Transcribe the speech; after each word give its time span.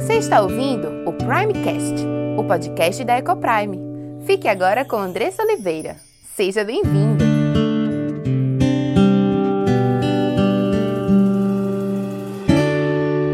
Você 0.00 0.14
está 0.14 0.40
ouvindo 0.40 1.06
o 1.06 1.12
Primecast, 1.12 1.94
o 2.38 2.42
podcast 2.42 3.04
da 3.04 3.18
Ecoprime. 3.18 3.78
Fique 4.24 4.48
agora 4.48 4.82
com 4.82 4.96
Andressa 4.96 5.42
Oliveira. 5.42 5.98
Seja 6.34 6.64
bem-vindo! 6.64 7.22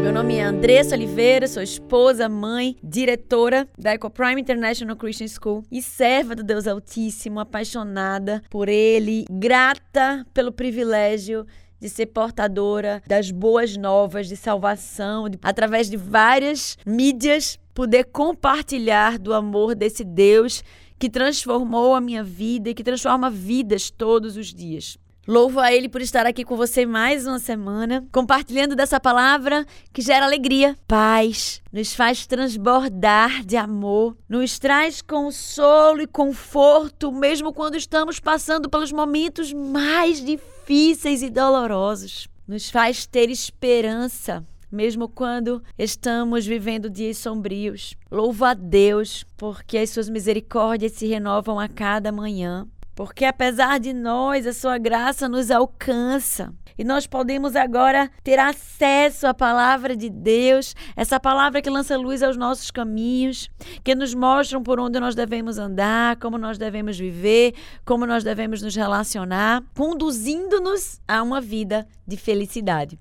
Meu 0.03 0.11
nome 0.11 0.35
é 0.35 0.43
Andressa 0.43 0.93
Oliveira, 0.93 1.47
sou 1.47 1.63
esposa, 1.63 2.27
mãe, 2.27 2.75
diretora 2.83 3.65
da 3.77 3.93
Ecoprime 3.93 4.41
International 4.41 4.97
Christian 4.97 5.29
School 5.29 5.63
e 5.71 5.81
serva 5.81 6.35
do 6.35 6.43
Deus 6.43 6.67
Altíssimo, 6.67 7.39
apaixonada 7.39 8.43
por 8.49 8.67
Ele, 8.67 9.23
grata 9.31 10.25
pelo 10.33 10.51
privilégio 10.51 11.47
de 11.79 11.89
ser 11.89 12.07
portadora 12.07 13.01
das 13.07 13.31
boas 13.31 13.77
novas 13.77 14.27
de 14.27 14.35
salvação, 14.35 15.29
de, 15.29 15.37
através 15.41 15.89
de 15.89 15.97
várias 15.97 16.77
mídias, 16.85 17.59
poder 17.73 18.05
compartilhar 18.05 19.19
do 19.19 19.33
amor 19.33 19.75
desse 19.75 20.03
Deus 20.03 20.63
que 20.99 21.09
transformou 21.09 21.93
a 21.93 22.01
minha 22.01 22.23
vida 22.23 22.69
e 22.69 22.73
que 22.73 22.83
transforma 22.83 23.29
vidas 23.29 23.91
todos 23.91 24.35
os 24.35 24.53
dias. 24.53 24.97
Louvo 25.27 25.59
a 25.59 25.73
Ele 25.73 25.89
por 25.89 26.01
estar 26.01 26.25
aqui 26.25 26.45
com 26.45 26.55
você 26.55 26.85
mais 26.85 27.27
uma 27.27 27.37
semana, 27.37 28.07
compartilhando 28.13 28.77
dessa 28.77 28.97
palavra 28.97 29.65
que 29.91 30.01
gera 30.01 30.25
alegria, 30.25 30.73
paz, 30.87 31.61
nos 31.69 31.93
faz 31.93 32.25
transbordar 32.25 33.43
de 33.43 33.57
amor, 33.57 34.15
nos 34.29 34.57
traz 34.57 35.01
consolo 35.01 36.01
e 36.01 36.07
conforto, 36.07 37.11
mesmo 37.11 37.51
quando 37.51 37.75
estamos 37.75 38.21
passando 38.21 38.69
pelos 38.69 38.93
momentos 38.93 39.51
mais 39.51 40.23
difíceis 40.23 41.21
e 41.21 41.29
dolorosos. 41.29 42.29
Nos 42.47 42.69
faz 42.69 43.05
ter 43.05 43.29
esperança, 43.29 44.47
mesmo 44.71 45.09
quando 45.09 45.61
estamos 45.77 46.45
vivendo 46.45 46.89
dias 46.89 47.17
sombrios. 47.17 47.95
Louvo 48.09 48.45
a 48.45 48.53
Deus, 48.53 49.25
porque 49.35 49.77
as 49.77 49.89
suas 49.89 50.07
misericórdias 50.07 50.93
se 50.93 51.05
renovam 51.05 51.59
a 51.59 51.67
cada 51.67 52.13
manhã. 52.13 52.65
Porque 52.97 53.25
apesar 53.25 53.79
de 53.79 53.93
nós, 53.93 54.47
a 54.47 54.51
sua 54.51 54.79
graça 54.79 55.29
nos 55.29 55.51
alcança. 55.51 56.51
E 56.75 56.83
nós 56.83 57.05
podemos 57.05 57.55
agora 57.55 58.09
ter 58.23 58.39
acesso 58.39 59.27
à 59.27 59.35
palavra 59.35 59.95
de 59.95 60.09
Deus, 60.09 60.73
essa 60.95 61.19
palavra 61.19 61.61
que 61.61 61.69
lança 61.69 61.95
luz 61.95 62.23
aos 62.23 62.35
nossos 62.35 62.71
caminhos, 62.71 63.51
que 63.83 63.93
nos 63.93 64.15
mostram 64.15 64.63
por 64.63 64.79
onde 64.79 64.99
nós 64.99 65.13
devemos 65.13 65.59
andar, 65.59 66.15
como 66.15 66.39
nós 66.39 66.57
devemos 66.57 66.97
viver, 66.97 67.53
como 67.85 68.03
nós 68.07 68.23
devemos 68.23 68.63
nos 68.63 68.75
relacionar, 68.75 69.63
conduzindo-nos 69.75 70.99
a 71.07 71.21
uma 71.21 71.39
vida 71.39 71.87
de 72.07 72.17
felicidade. 72.17 72.97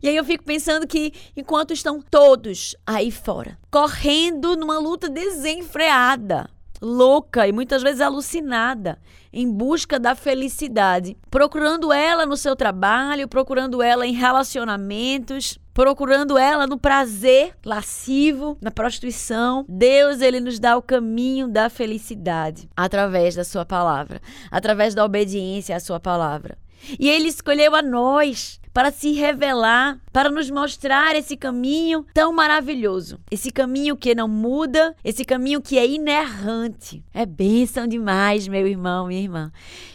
E 0.00 0.08
aí 0.08 0.14
eu 0.14 0.24
fico 0.24 0.44
pensando 0.44 0.86
que 0.86 1.12
enquanto 1.36 1.72
estão 1.72 2.00
todos 2.00 2.76
aí 2.86 3.10
fora, 3.10 3.58
correndo 3.68 4.54
numa 4.54 4.78
luta 4.78 5.08
desenfreada, 5.08 6.48
louca 6.80 7.48
e 7.48 7.52
muitas 7.52 7.82
vezes 7.82 8.00
alucinada, 8.00 8.96
em 9.32 9.50
busca 9.50 9.98
da 9.98 10.14
felicidade, 10.14 11.16
procurando 11.30 11.92
ela 11.92 12.26
no 12.26 12.36
seu 12.36 12.56
trabalho, 12.56 13.28
procurando 13.28 13.82
ela 13.82 14.06
em 14.06 14.12
relacionamentos, 14.12 15.58
procurando 15.72 16.36
ela 16.36 16.66
no 16.66 16.78
prazer 16.78 17.54
lascivo, 17.64 18.58
na 18.60 18.70
prostituição. 18.70 19.64
Deus, 19.68 20.20
ele 20.20 20.40
nos 20.40 20.58
dá 20.58 20.76
o 20.76 20.82
caminho 20.82 21.48
da 21.48 21.70
felicidade 21.70 22.68
através 22.76 23.34
da 23.34 23.44
sua 23.44 23.64
palavra, 23.64 24.20
através 24.50 24.94
da 24.94 25.04
obediência 25.04 25.76
à 25.76 25.80
sua 25.80 26.00
palavra. 26.00 26.58
E 26.98 27.08
ele 27.08 27.28
escolheu 27.28 27.74
a 27.74 27.82
nós 27.82 28.60
para 28.72 28.90
se 28.90 29.12
revelar, 29.12 29.98
para 30.12 30.30
nos 30.30 30.48
mostrar 30.50 31.16
esse 31.16 31.36
caminho 31.36 32.06
tão 32.14 32.32
maravilhoso. 32.32 33.18
Esse 33.30 33.50
caminho 33.50 33.96
que 33.96 34.14
não 34.14 34.28
muda, 34.28 34.94
esse 35.04 35.24
caminho 35.24 35.60
que 35.60 35.76
é 35.78 35.86
inerrante. 35.86 37.04
É 37.12 37.26
bênção 37.26 37.86
demais, 37.86 38.46
meu 38.46 38.66
irmão, 38.66 39.08
minha 39.08 39.20
irmã. 39.20 39.52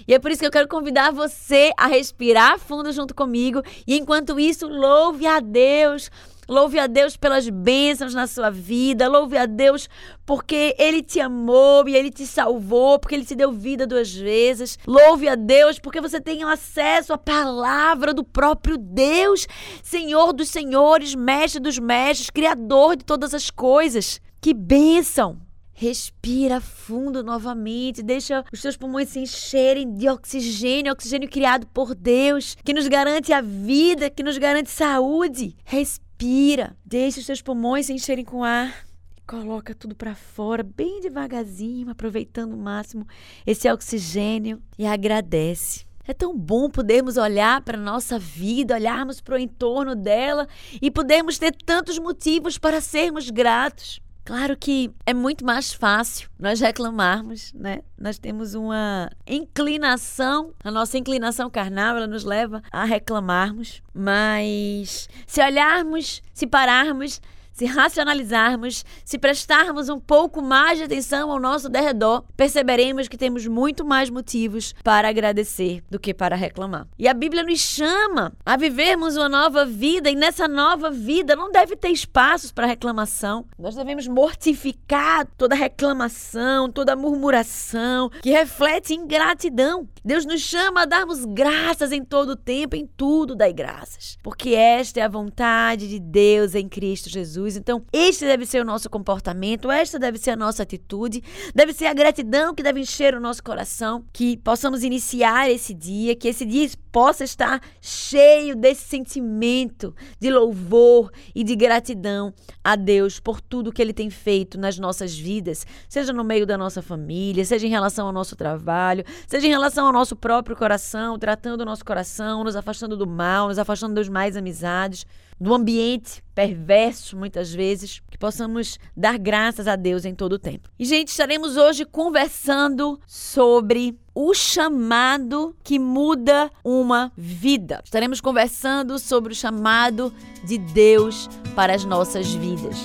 E 0.08 0.14
é 0.14 0.20
por 0.20 0.30
isso 0.30 0.42
que 0.42 0.48
eu 0.48 0.52
quero 0.52 0.68
convidar 0.68 1.12
você 1.12 1.72
a 1.78 1.88
respirar 1.88 2.60
fundo 2.60 2.92
junto 2.92 3.16
comigo 3.16 3.62
e 3.88 3.98
enquanto 3.98 4.40
isso, 4.40 4.68
louve 4.68 5.26
a 5.26 5.40
Deus 5.40 6.12
Louve 6.48 6.80
a 6.80 6.88
Deus 6.88 7.18
pelas 7.18 7.50
bênçãos 7.50 8.14
na 8.14 8.28
sua 8.28 8.50
vida. 8.50 9.08
Louve 9.08 9.38
a 9.38 9.46
Deus 9.46 9.90
porque 10.26 10.76
Ele 10.78 11.02
te 11.02 11.20
amou 11.20 11.88
e 11.88 11.96
Ele 11.96 12.12
te 12.12 12.26
salvou, 12.26 13.00
porque 13.00 13.16
Ele 13.16 13.26
te 13.26 13.36
deu 13.36 13.52
vida 13.52 13.88
duas 13.88 14.14
vezes. 14.14 14.78
Louve 14.86 15.28
a 15.28 15.36
Deus 15.36 15.80
porque 15.80 16.02
você 16.02 16.22
tem 16.22 16.44
acesso 16.44 17.14
à 17.14 17.18
palavra 17.18 18.14
do 18.14 18.24
próprio 18.24 18.78
Deus, 18.78 19.48
Senhor 19.84 20.34
dos 20.34 20.50
senhores, 20.50 21.16
Mestre 21.16 21.60
dos 21.60 21.80
mestres, 21.80 22.30
Criador 22.30 22.96
de 22.96 23.06
todas 23.06 23.34
as 23.34 23.50
coisas. 23.50 24.20
Que 24.42 24.54
bênção! 24.54 25.46
Respira 25.78 26.62
fundo 26.62 27.22
novamente, 27.22 28.02
deixa 28.02 28.46
os 28.54 28.62
seus 28.62 28.78
pulmões 28.78 29.10
se 29.10 29.20
encherem 29.20 29.94
de 29.94 30.08
oxigênio, 30.08 30.94
oxigênio 30.94 31.30
criado 31.30 31.68
por 31.68 31.94
Deus, 31.94 32.56
que 32.64 32.74
nos 32.74 32.88
garante 32.88 33.34
a 33.34 33.42
vida, 33.42 34.10
que 34.10 34.24
nos 34.24 34.38
garante 34.38 34.70
saúde. 34.70 35.54
Respira 35.66 36.05
Respira, 36.18 36.78
deixe 36.86 37.20
os 37.20 37.26
seus 37.26 37.42
pulmões 37.42 37.88
se 37.88 37.94
encherem 37.94 38.24
com 38.24 38.42
ar. 38.42 38.86
Coloca 39.28 39.76
tudo 39.76 39.94
para 39.94 40.16
fora, 40.16 40.64
bem 40.64 41.02
devagarzinho, 41.02 41.90
aproveitando 41.90 42.54
o 42.54 42.58
máximo 42.58 43.06
esse 43.46 43.70
oxigênio 43.70 44.62
e 44.80 44.86
agradece. 44.86 45.86
É 46.08 46.14
tão 46.14 46.38
bom 46.38 46.70
podermos 46.70 47.18
olhar 47.18 47.62
para 47.64 47.78
nossa 47.78 48.18
vida, 48.18 48.76
olharmos 48.76 49.20
para 49.20 49.36
o 49.36 49.38
entorno 49.38 49.94
dela 49.94 50.48
e 50.82 50.90
podermos 50.90 51.38
ter 51.38 51.54
tantos 51.66 52.00
motivos 52.00 52.58
para 52.58 52.80
sermos 52.80 53.30
gratos. 53.30 54.00
Claro 54.26 54.58
que 54.58 54.92
é 55.06 55.14
muito 55.14 55.46
mais 55.46 55.72
fácil 55.72 56.28
nós 56.40 56.60
reclamarmos, 56.60 57.54
né? 57.54 57.82
Nós 57.96 58.18
temos 58.18 58.56
uma 58.56 59.08
inclinação, 59.28 60.52
a 60.64 60.72
nossa 60.72 60.98
inclinação 60.98 61.48
carnal, 61.48 61.96
ela 61.96 62.08
nos 62.08 62.24
leva 62.24 62.64
a 62.72 62.86
reclamarmos, 62.86 63.84
mas 63.94 65.08
se 65.28 65.44
olharmos, 65.44 66.24
se 66.34 66.48
pararmos, 66.48 67.22
se 67.56 67.66
racionalizarmos, 67.66 68.84
se 69.06 69.18
prestarmos 69.18 69.88
um 69.88 69.98
pouco 69.98 70.42
mais 70.42 70.78
de 70.78 70.84
atenção 70.84 71.32
ao 71.32 71.40
nosso 71.40 71.70
derredor, 71.70 72.24
perceberemos 72.36 73.08
que 73.08 73.18
temos 73.18 73.48
muito 73.48 73.86
mais 73.86 74.10
motivos 74.10 74.76
para 74.84 75.08
agradecer 75.08 75.82
do 75.90 75.98
que 75.98 76.14
para 76.14 76.36
reclamar. 76.36 76.86
E 77.00 77.08
a 77.08 77.14
Bíblia 77.14 77.44
nos 77.44 77.62
chama 77.62 78.34
a 78.46 78.58
vivermos 78.58 79.16
uma 79.16 79.30
nova 79.30 79.66
vida 79.66 80.10
e 80.10 80.16
nessa 80.16 80.50
nova 80.50 80.92
vida 80.92 81.34
não 81.34 81.50
deve 81.50 81.78
ter 81.78 81.90
espaços 81.90 82.52
para 82.52 82.68
reclamação. 82.68 83.46
Nós 83.58 83.76
devemos 83.76 84.06
mortificar 84.06 85.26
toda 85.38 85.56
reclamação, 85.56 86.70
toda 86.70 86.94
murmuração 86.96 88.10
que 88.22 88.32
reflete 88.32 88.94
ingratidão. 88.94 89.88
Deus 90.04 90.26
nos 90.26 90.42
chama 90.42 90.82
a 90.82 90.86
darmos 90.86 91.24
graças 91.24 91.94
em 91.94 92.04
todo 92.04 92.32
o 92.32 92.36
tempo, 92.36 92.76
em 92.76 92.86
tudo 92.86 93.34
dai 93.34 93.54
graças, 93.54 94.18
porque 94.22 94.50
esta 94.50 95.00
é 95.00 95.04
a 95.04 95.08
vontade 95.08 95.88
de 95.88 96.00
Deus 96.00 96.54
em 96.54 96.68
Cristo 96.68 97.10
Jesus 97.10 97.45
Jesus. 97.46 97.56
Então, 97.56 97.84
este 97.94 98.26
deve 98.26 98.46
ser 98.46 98.62
o 98.62 98.66
nosso 98.66 98.90
comportamento, 98.90 99.72
esta 99.72 99.98
deve 100.00 100.18
ser 100.18 100.32
a 100.32 100.36
nossa 100.36 100.64
atitude, 100.64 101.24
deve 101.54 101.74
ser 101.74 101.86
a 101.86 101.94
gratidão 101.94 102.54
que 102.54 102.64
deve 102.64 102.80
encher 102.80 103.16
o 103.16 103.20
nosso 103.20 103.44
coração, 103.44 104.04
que 104.12 104.38
possamos 104.38 104.84
iniciar 104.84 105.50
esse 105.50 105.74
dia, 105.74 106.16
que 106.16 106.28
esse 106.28 106.46
dia 106.46 106.70
possa 106.92 107.24
estar 107.24 107.62
cheio 107.82 108.56
desse 108.56 108.84
sentimento 108.84 109.94
de 110.20 110.32
louvor 110.32 111.12
e 111.34 111.44
de 111.44 111.56
gratidão 111.56 112.34
a 112.64 112.76
Deus 112.76 113.20
por 113.20 113.42
tudo 113.42 113.72
que 113.72 113.82
Ele 113.82 113.94
tem 113.94 114.10
feito 114.10 114.58
nas 114.58 114.80
nossas 114.80 115.18
vidas, 115.18 115.66
seja 115.88 116.12
no 116.12 116.24
meio 116.24 116.46
da 116.46 116.58
nossa 116.58 116.82
família, 116.82 117.46
seja 117.46 117.68
em 117.68 117.70
relação 117.70 118.08
ao 118.08 118.14
nosso 118.14 118.36
trabalho, 118.36 119.04
seja 119.28 119.48
em 119.48 119.52
relação 119.52 119.86
ao 119.86 119.94
nosso 119.94 120.16
próprio 120.16 120.56
coração, 120.56 121.20
tratando 121.20 121.62
o 121.62 121.66
nosso 121.66 121.86
coração, 121.86 122.44
nos 122.44 122.56
afastando 122.56 122.98
do 122.98 123.06
mal, 123.06 123.50
nos 123.50 123.60
afastando 123.60 123.96
dos 123.96 124.10
mais 124.10 124.36
amizades 124.36 125.06
do 125.40 125.54
ambiente 125.54 126.24
perverso, 126.34 127.18
muitas 127.18 127.35
vezes, 127.54 128.02
que 128.10 128.18
possamos 128.18 128.80
dar 128.96 129.18
graças 129.18 129.68
a 129.68 129.76
Deus 129.76 130.06
em 130.06 130.16
todo 130.16 130.34
o 130.34 130.40
tempo. 130.40 130.70
E, 130.80 130.86
gente, 130.86 131.10
estaremos 131.10 131.58
hoje 131.58 131.86
conversando 131.86 133.00
sobre 133.06 133.98
o 134.14 134.34
chamado 134.34 135.56
que 135.64 135.78
muda 135.78 136.50
uma 136.64 137.12
vida. 137.18 137.82
Estaremos 137.84 138.22
conversando 138.22 138.98
sobre 138.98 139.34
o 139.34 139.36
chamado 139.36 140.14
de 140.46 140.58
Deus 140.58 141.30
para 141.56 141.76
as 141.76 141.84
nossas 141.84 142.34
vidas. 142.34 142.78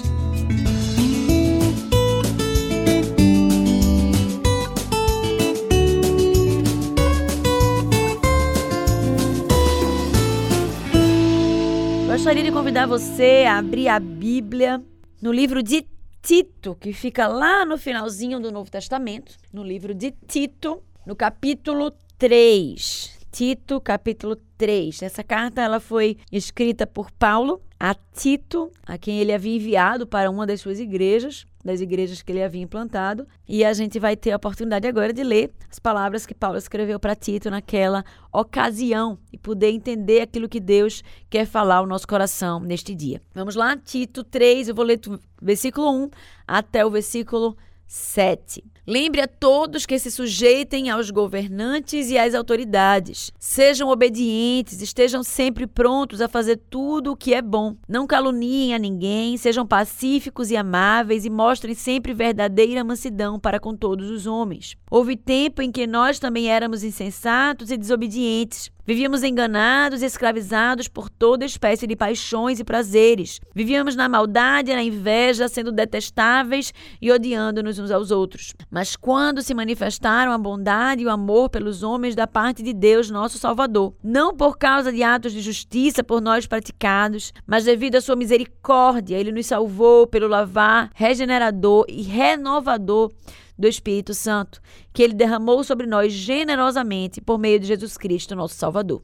Gostaria 12.20 12.44
de 12.44 12.52
convidar 12.52 12.86
você 12.86 13.46
a 13.48 13.56
abrir 13.56 13.88
a 13.88 13.98
Bíblia 13.98 14.84
no 15.22 15.32
livro 15.32 15.62
de 15.62 15.86
Tito, 16.20 16.76
que 16.78 16.92
fica 16.92 17.26
lá 17.26 17.64
no 17.64 17.78
finalzinho 17.78 18.38
do 18.38 18.52
Novo 18.52 18.70
Testamento, 18.70 19.38
no 19.50 19.64
livro 19.64 19.94
de 19.94 20.10
Tito, 20.28 20.82
no 21.06 21.16
capítulo 21.16 21.90
3. 22.18 23.19
Tito, 23.30 23.80
capítulo 23.80 24.36
3. 24.58 25.02
Essa 25.02 25.22
carta 25.22 25.62
ela 25.62 25.78
foi 25.78 26.16
escrita 26.32 26.86
por 26.86 27.10
Paulo 27.12 27.62
a 27.78 27.94
Tito, 27.94 28.70
a 28.84 28.98
quem 28.98 29.20
ele 29.20 29.32
havia 29.32 29.56
enviado 29.56 30.06
para 30.06 30.30
uma 30.30 30.46
das 30.46 30.60
suas 30.60 30.80
igrejas, 30.80 31.46
das 31.64 31.80
igrejas 31.80 32.20
que 32.20 32.32
ele 32.32 32.42
havia 32.42 32.60
implantado, 32.60 33.26
e 33.48 33.64
a 33.64 33.72
gente 33.72 33.98
vai 33.98 34.16
ter 34.16 34.32
a 34.32 34.36
oportunidade 34.36 34.86
agora 34.86 35.12
de 35.12 35.22
ler 35.22 35.52
as 35.70 35.78
palavras 35.78 36.26
que 36.26 36.34
Paulo 36.34 36.58
escreveu 36.58 36.98
para 36.98 37.14
Tito 37.14 37.48
naquela 37.48 38.04
ocasião 38.32 39.16
e 39.32 39.38
poder 39.38 39.70
entender 39.70 40.20
aquilo 40.20 40.48
que 40.48 40.60
Deus 40.60 41.02
quer 41.30 41.46
falar 41.46 41.76
ao 41.76 41.86
nosso 41.86 42.06
coração 42.06 42.60
neste 42.60 42.94
dia. 42.94 43.22
Vamos 43.32 43.54
lá, 43.54 43.76
Tito 43.76 44.24
3, 44.24 44.68
eu 44.68 44.74
vou 44.74 44.84
ler 44.84 44.98
do 44.98 45.18
versículo 45.40 45.90
1 45.90 46.10
até 46.46 46.84
o 46.84 46.90
versículo 46.90 47.56
7. 47.86 48.62
Lembre 48.90 49.20
a 49.20 49.28
todos 49.28 49.86
que 49.86 49.96
se 50.00 50.10
sujeitem 50.10 50.90
aos 50.90 51.12
governantes 51.12 52.10
e 52.10 52.18
às 52.18 52.34
autoridades. 52.34 53.30
Sejam 53.38 53.88
obedientes, 53.88 54.82
estejam 54.82 55.22
sempre 55.22 55.64
prontos 55.64 56.20
a 56.20 56.26
fazer 56.26 56.60
tudo 56.68 57.12
o 57.12 57.16
que 57.16 57.32
é 57.32 57.40
bom. 57.40 57.76
Não 57.88 58.04
caluniem 58.04 58.74
a 58.74 58.80
ninguém, 58.80 59.36
sejam 59.36 59.64
pacíficos 59.64 60.50
e 60.50 60.56
amáveis 60.56 61.24
e 61.24 61.30
mostrem 61.30 61.72
sempre 61.72 62.12
verdadeira 62.12 62.82
mansidão 62.82 63.38
para 63.38 63.60
com 63.60 63.76
todos 63.76 64.10
os 64.10 64.26
homens. 64.26 64.76
Houve 64.90 65.16
tempo 65.16 65.62
em 65.62 65.70
que 65.70 65.86
nós 65.86 66.18
também 66.18 66.50
éramos 66.50 66.82
insensatos 66.82 67.70
e 67.70 67.76
desobedientes. 67.76 68.72
Vivíamos 68.90 69.22
enganados 69.22 70.02
e 70.02 70.04
escravizados 70.04 70.88
por 70.88 71.08
toda 71.08 71.44
espécie 71.44 71.86
de 71.86 71.94
paixões 71.94 72.58
e 72.58 72.64
prazeres. 72.64 73.38
Vivíamos 73.54 73.94
na 73.94 74.08
maldade 74.08 74.72
e 74.72 74.74
na 74.74 74.82
inveja, 74.82 75.46
sendo 75.46 75.70
detestáveis 75.70 76.74
e 77.00 77.12
odiando-nos 77.12 77.78
uns 77.78 77.92
aos 77.92 78.10
outros. 78.10 78.52
Mas 78.68 78.96
quando 78.96 79.42
se 79.42 79.54
manifestaram 79.54 80.32
a 80.32 80.38
bondade 80.38 81.02
e 81.02 81.06
o 81.06 81.10
amor 81.10 81.50
pelos 81.50 81.84
homens 81.84 82.16
da 82.16 82.26
parte 82.26 82.64
de 82.64 82.72
Deus, 82.72 83.10
nosso 83.10 83.38
Salvador, 83.38 83.94
não 84.02 84.36
por 84.36 84.58
causa 84.58 84.90
de 84.90 85.04
atos 85.04 85.32
de 85.32 85.40
justiça 85.40 86.02
por 86.02 86.20
nós 86.20 86.48
praticados, 86.48 87.32
mas 87.46 87.66
devido 87.66 87.94
à 87.94 88.00
sua 88.00 88.16
misericórdia, 88.16 89.16
ele 89.16 89.30
nos 89.30 89.46
salvou 89.46 90.04
pelo 90.04 90.26
lavar 90.26 90.90
regenerador 90.96 91.84
e 91.88 92.02
renovador 92.02 93.12
do 93.60 93.68
Espírito 93.68 94.14
Santo, 94.14 94.60
que 94.92 95.02
ele 95.02 95.12
derramou 95.12 95.62
sobre 95.62 95.86
nós 95.86 96.12
generosamente 96.12 97.20
por 97.20 97.38
meio 97.38 97.60
de 97.60 97.66
Jesus 97.66 97.96
Cristo, 97.98 98.34
nosso 98.34 98.54
Salvador. 98.54 99.02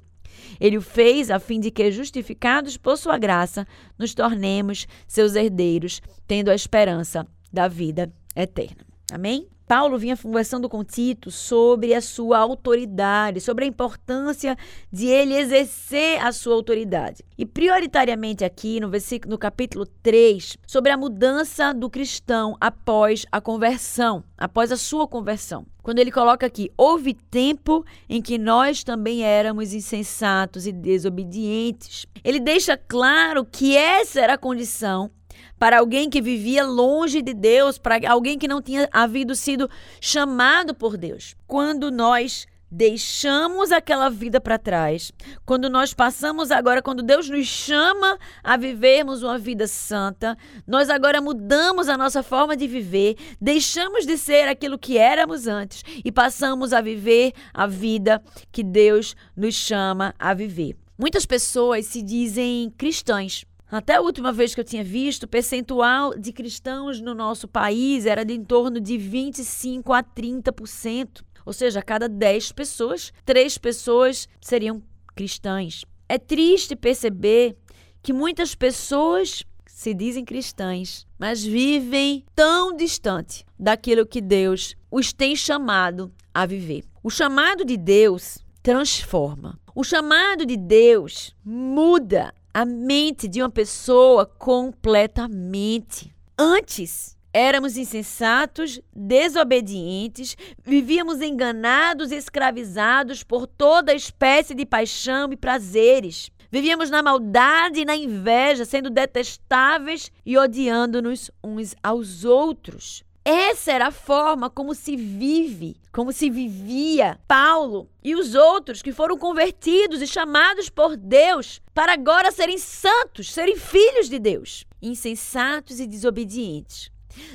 Ele 0.58 0.78
o 0.78 0.82
fez 0.82 1.30
a 1.30 1.38
fim 1.38 1.60
de 1.60 1.70
que, 1.70 1.92
justificados 1.92 2.76
por 2.76 2.96
sua 2.96 3.18
graça, 3.18 3.66
nos 3.98 4.14
tornemos 4.14 4.86
seus 5.06 5.34
herdeiros, 5.34 6.00
tendo 6.26 6.50
a 6.50 6.54
esperança 6.54 7.26
da 7.52 7.68
vida 7.68 8.12
eterna. 8.34 8.84
Amém? 9.12 9.46
Paulo 9.66 9.98
vinha 9.98 10.16
conversando 10.16 10.68
com 10.68 10.84
Tito 10.84 11.30
sobre 11.30 11.92
a 11.92 12.00
sua 12.00 12.38
autoridade, 12.38 13.40
sobre 13.40 13.64
a 13.64 13.68
importância 13.68 14.56
de 14.92 15.06
ele 15.06 15.34
exercer 15.34 16.24
a 16.24 16.30
sua 16.30 16.54
autoridade. 16.54 17.24
E 17.36 17.44
prioritariamente 17.44 18.44
aqui 18.44 18.78
no 18.78 18.88
versículo 18.88 19.32
no 19.32 19.38
capítulo 19.38 19.84
3, 20.02 20.56
sobre 20.66 20.92
a 20.92 20.96
mudança 20.96 21.74
do 21.74 21.90
cristão 21.90 22.56
após 22.60 23.26
a 23.32 23.40
conversão, 23.40 24.22
após 24.38 24.70
a 24.70 24.76
sua 24.76 25.08
conversão. 25.08 25.66
Quando 25.82 25.98
ele 25.98 26.12
coloca 26.12 26.46
aqui, 26.46 26.70
houve 26.76 27.14
tempo 27.14 27.84
em 28.08 28.22
que 28.22 28.38
nós 28.38 28.84
também 28.84 29.24
éramos 29.24 29.74
insensatos 29.74 30.66
e 30.66 30.72
desobedientes. 30.72 32.06
Ele 32.22 32.38
deixa 32.38 32.76
claro 32.76 33.44
que 33.44 33.76
essa 33.76 34.20
era 34.20 34.34
a 34.34 34.38
condição 34.38 35.10
para 35.58 35.78
alguém 35.78 36.10
que 36.10 36.20
vivia 36.20 36.64
longe 36.64 37.22
de 37.22 37.34
Deus, 37.34 37.78
para 37.78 38.10
alguém 38.10 38.38
que 38.38 38.48
não 38.48 38.60
tinha 38.60 38.88
havido 38.92 39.34
sido 39.34 39.68
chamado 40.00 40.74
por 40.74 40.96
Deus. 40.96 41.34
Quando 41.46 41.90
nós 41.90 42.46
deixamos 42.70 43.70
aquela 43.70 44.10
vida 44.10 44.40
para 44.40 44.58
trás, 44.58 45.12
quando 45.44 45.70
nós 45.70 45.94
passamos 45.94 46.50
agora, 46.50 46.82
quando 46.82 47.02
Deus 47.02 47.28
nos 47.28 47.46
chama 47.46 48.18
a 48.42 48.56
vivermos 48.56 49.22
uma 49.22 49.38
vida 49.38 49.66
santa, 49.66 50.36
nós 50.66 50.90
agora 50.90 51.20
mudamos 51.20 51.88
a 51.88 51.96
nossa 51.96 52.22
forma 52.22 52.56
de 52.56 52.66
viver, 52.66 53.16
deixamos 53.40 54.04
de 54.04 54.18
ser 54.18 54.48
aquilo 54.48 54.78
que 54.78 54.98
éramos 54.98 55.46
antes 55.46 55.82
e 56.04 56.10
passamos 56.10 56.72
a 56.72 56.80
viver 56.80 57.32
a 57.54 57.66
vida 57.66 58.22
que 58.50 58.62
Deus 58.62 59.14
nos 59.36 59.54
chama 59.54 60.14
a 60.18 60.34
viver. 60.34 60.76
Muitas 60.98 61.26
pessoas 61.26 61.86
se 61.86 62.02
dizem 62.02 62.72
cristãs, 62.76 63.44
até 63.76 63.96
a 63.96 64.00
última 64.00 64.32
vez 64.32 64.54
que 64.54 64.60
eu 64.60 64.64
tinha 64.64 64.84
visto, 64.84 65.24
o 65.24 65.28
percentual 65.28 66.16
de 66.18 66.32
cristãos 66.32 67.00
no 67.00 67.14
nosso 67.14 67.46
país 67.46 68.06
era 68.06 68.24
de 68.24 68.34
em 68.34 68.44
torno 68.44 68.80
de 68.80 68.96
25 68.96 69.92
a 69.92 70.02
30%. 70.02 71.22
Ou 71.44 71.52
seja, 71.52 71.80
a 71.80 71.82
cada 71.82 72.08
10 72.08 72.52
pessoas, 72.52 73.12
3 73.24 73.58
pessoas 73.58 74.28
seriam 74.40 74.82
cristãs. 75.14 75.84
É 76.08 76.18
triste 76.18 76.74
perceber 76.74 77.56
que 78.02 78.12
muitas 78.12 78.54
pessoas 78.54 79.44
se 79.66 79.92
dizem 79.92 80.24
cristãs, 80.24 81.06
mas 81.18 81.44
vivem 81.44 82.24
tão 82.34 82.74
distante 82.74 83.44
daquilo 83.58 84.06
que 84.06 84.20
Deus 84.20 84.74
os 84.90 85.12
tem 85.12 85.36
chamado 85.36 86.10
a 86.32 86.46
viver. 86.46 86.84
O 87.02 87.10
chamado 87.10 87.64
de 87.64 87.76
Deus 87.76 88.38
transforma. 88.62 89.58
O 89.74 89.84
chamado 89.84 90.46
de 90.46 90.56
Deus 90.56 91.36
muda 91.44 92.32
a 92.56 92.64
mente 92.64 93.28
de 93.28 93.42
uma 93.42 93.50
pessoa 93.50 94.24
completamente. 94.24 96.10
Antes, 96.38 97.14
éramos 97.30 97.76
insensatos, 97.76 98.80
desobedientes, 98.94 100.38
vivíamos 100.64 101.20
enganados 101.20 102.10
e 102.10 102.14
escravizados 102.14 103.22
por 103.22 103.46
toda 103.46 103.92
espécie 103.92 104.54
de 104.54 104.64
paixão 104.64 105.30
e 105.30 105.36
prazeres. 105.36 106.30
Vivíamos 106.50 106.88
na 106.88 107.02
maldade 107.02 107.80
e 107.80 107.84
na 107.84 107.94
inveja, 107.94 108.64
sendo 108.64 108.88
detestáveis 108.88 110.10
e 110.24 110.38
odiando-nos 110.38 111.30
uns 111.44 111.74
aos 111.82 112.24
outros. 112.24 113.04
Essa 113.28 113.72
era 113.72 113.88
a 113.88 113.90
forma 113.90 114.48
como 114.48 114.72
se 114.72 114.96
vive, 114.96 115.76
como 115.90 116.12
se 116.12 116.30
vivia 116.30 117.18
Paulo 117.26 117.90
e 118.00 118.14
os 118.14 118.36
outros 118.36 118.82
que 118.82 118.92
foram 118.92 119.18
convertidos 119.18 120.00
e 120.00 120.06
chamados 120.06 120.70
por 120.70 120.96
Deus 120.96 121.60
para 121.74 121.92
agora 121.92 122.30
serem 122.30 122.56
santos, 122.56 123.32
serem 123.32 123.56
filhos 123.56 124.08
de 124.08 124.20
Deus, 124.20 124.64
insensatos 124.80 125.80
e 125.80 125.88
desobedientes. 125.88 126.88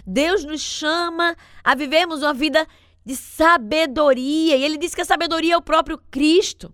Deus 0.08 0.46
nos 0.46 0.62
chama 0.62 1.36
a 1.62 1.76
vivermos 1.76 2.22
uma 2.22 2.34
vida 2.34 2.66
de 3.06 3.18
sabedoria, 3.18 4.56
e 4.56 4.64
ele 4.64 4.78
diz 4.78 4.96
que 4.96 5.02
a 5.02 5.06
sabedoria 5.06 5.56
é 5.56 5.58
o 5.58 5.62
próprio 5.62 5.98
Cristo. 6.10 6.74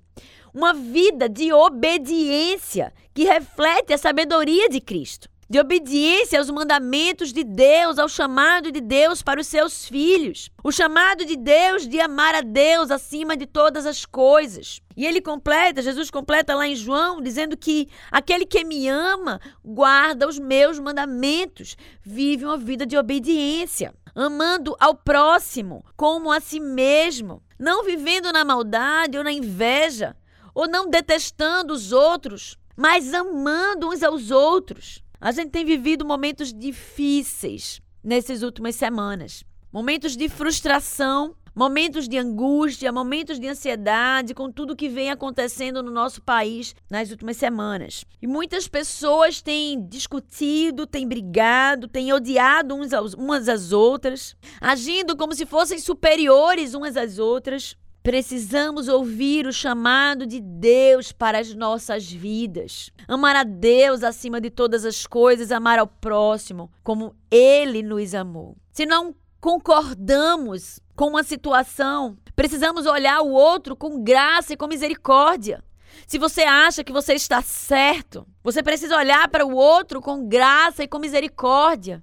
Uma 0.53 0.75
vida 0.75 1.27
de 1.27 1.51
obediência 1.51 2.93
que 3.15 3.23
reflete 3.23 3.93
a 3.93 3.97
sabedoria 3.97 4.69
de 4.69 4.79
Cristo 4.79 5.27
de 5.49 5.59
obediência 5.59 6.39
aos 6.39 6.49
mandamentos 6.49 7.31
de 7.31 7.43
Deus, 7.43 7.97
ao 7.97 8.09
chamado 8.09 8.71
de 8.71 8.81
Deus 8.81 9.21
para 9.21 9.39
os 9.39 9.47
seus 9.47 9.85
filhos. 9.85 10.51
O 10.63 10.71
chamado 10.71 11.25
de 11.25 11.37
Deus 11.37 11.87
de 11.87 11.99
amar 12.01 12.35
a 12.35 12.41
Deus 12.41 12.91
acima 12.91 13.37
de 13.37 13.45
todas 13.45 13.85
as 13.85 14.05
coisas. 14.05 14.81
E 14.95 15.05
ele 15.05 15.21
completa, 15.21 15.81
Jesus 15.81 16.11
completa 16.11 16.53
lá 16.53 16.67
em 16.67 16.75
João, 16.75 17.21
dizendo 17.21 17.55
que 17.55 17.87
aquele 18.11 18.45
que 18.45 18.65
me 18.65 18.89
ama 18.89 19.39
guarda 19.63 20.27
os 20.27 20.37
meus 20.37 20.79
mandamentos, 20.79 21.77
vive 22.01 22.43
uma 22.43 22.57
vida 22.57 22.85
de 22.85 22.97
obediência, 22.97 23.93
amando 24.13 24.75
ao 24.79 24.95
próximo 24.95 25.85
como 25.95 26.31
a 26.31 26.41
si 26.41 26.59
mesmo, 26.59 27.41
não 27.57 27.85
vivendo 27.85 28.33
na 28.33 28.43
maldade 28.43 29.17
ou 29.17 29.23
na 29.23 29.31
inveja, 29.31 30.15
ou 30.53 30.67
não 30.67 30.89
detestando 30.89 31.73
os 31.73 31.91
outros, 31.91 32.57
mas 32.75 33.13
amando 33.13 33.89
uns 33.89 34.03
aos 34.03 34.31
outros. 34.31 35.03
A 35.19 35.31
gente 35.31 35.49
tem 35.49 35.65
vivido 35.65 36.05
momentos 36.05 36.53
difíceis 36.53 37.81
nessas 38.03 38.43
últimas 38.43 38.75
semanas. 38.75 39.43
Momentos 39.73 40.15
de 40.15 40.29
frustração, 40.29 41.35
momentos 41.55 42.07
de 42.07 42.19
angústia, 42.19 42.91
momentos 42.91 43.39
de 43.39 43.47
ansiedade 43.47 44.35
com 44.35 44.51
tudo 44.51 44.75
que 44.75 44.87
vem 44.87 45.09
acontecendo 45.09 45.81
no 45.81 45.89
nosso 45.89 46.21
país 46.21 46.75
nas 46.87 47.09
últimas 47.09 47.35
semanas. 47.35 48.05
E 48.21 48.27
muitas 48.27 48.67
pessoas 48.67 49.41
têm 49.41 49.83
discutido, 49.87 50.85
têm 50.85 51.07
brigado, 51.07 51.87
têm 51.87 52.13
odiado 52.13 52.75
uns 52.75 52.93
aos, 52.93 53.15
umas 53.15 53.49
às 53.49 53.71
outras, 53.71 54.35
agindo 54.61 55.17
como 55.17 55.33
se 55.33 55.47
fossem 55.47 55.79
superiores 55.79 56.75
umas 56.75 56.95
às 56.95 57.17
outras. 57.17 57.75
Precisamos 58.07 58.87
ouvir 58.87 59.45
o 59.45 59.51
chamado 59.51 60.25
de 60.25 60.39
Deus 60.39 61.11
para 61.11 61.39
as 61.39 61.53
nossas 61.53 62.09
vidas. 62.09 62.89
Amar 63.05 63.35
a 63.35 63.43
Deus 63.43 64.01
acima 64.01 64.39
de 64.39 64.49
todas 64.49 64.85
as 64.85 65.05
coisas, 65.05 65.51
amar 65.51 65.77
ao 65.77 65.87
próximo 65.87 66.71
como 66.85 67.13
Ele 67.29 67.83
nos 67.83 68.15
amou. 68.15 68.55
Se 68.71 68.85
não 68.85 69.13
concordamos 69.41 70.79
com 70.95 71.07
uma 71.07 71.21
situação, 71.21 72.17
precisamos 72.33 72.85
olhar 72.85 73.19
o 73.19 73.29
outro 73.29 73.75
com 73.75 74.01
graça 74.01 74.53
e 74.53 74.57
com 74.57 74.67
misericórdia. 74.67 75.61
Se 76.07 76.17
você 76.17 76.43
acha 76.43 76.85
que 76.85 76.93
você 76.93 77.13
está 77.13 77.41
certo, 77.41 78.25
você 78.41 78.63
precisa 78.63 78.95
olhar 78.95 79.27
para 79.27 79.45
o 79.45 79.53
outro 79.53 79.99
com 79.99 80.25
graça 80.29 80.81
e 80.81 80.87
com 80.87 80.97
misericórdia 80.97 82.01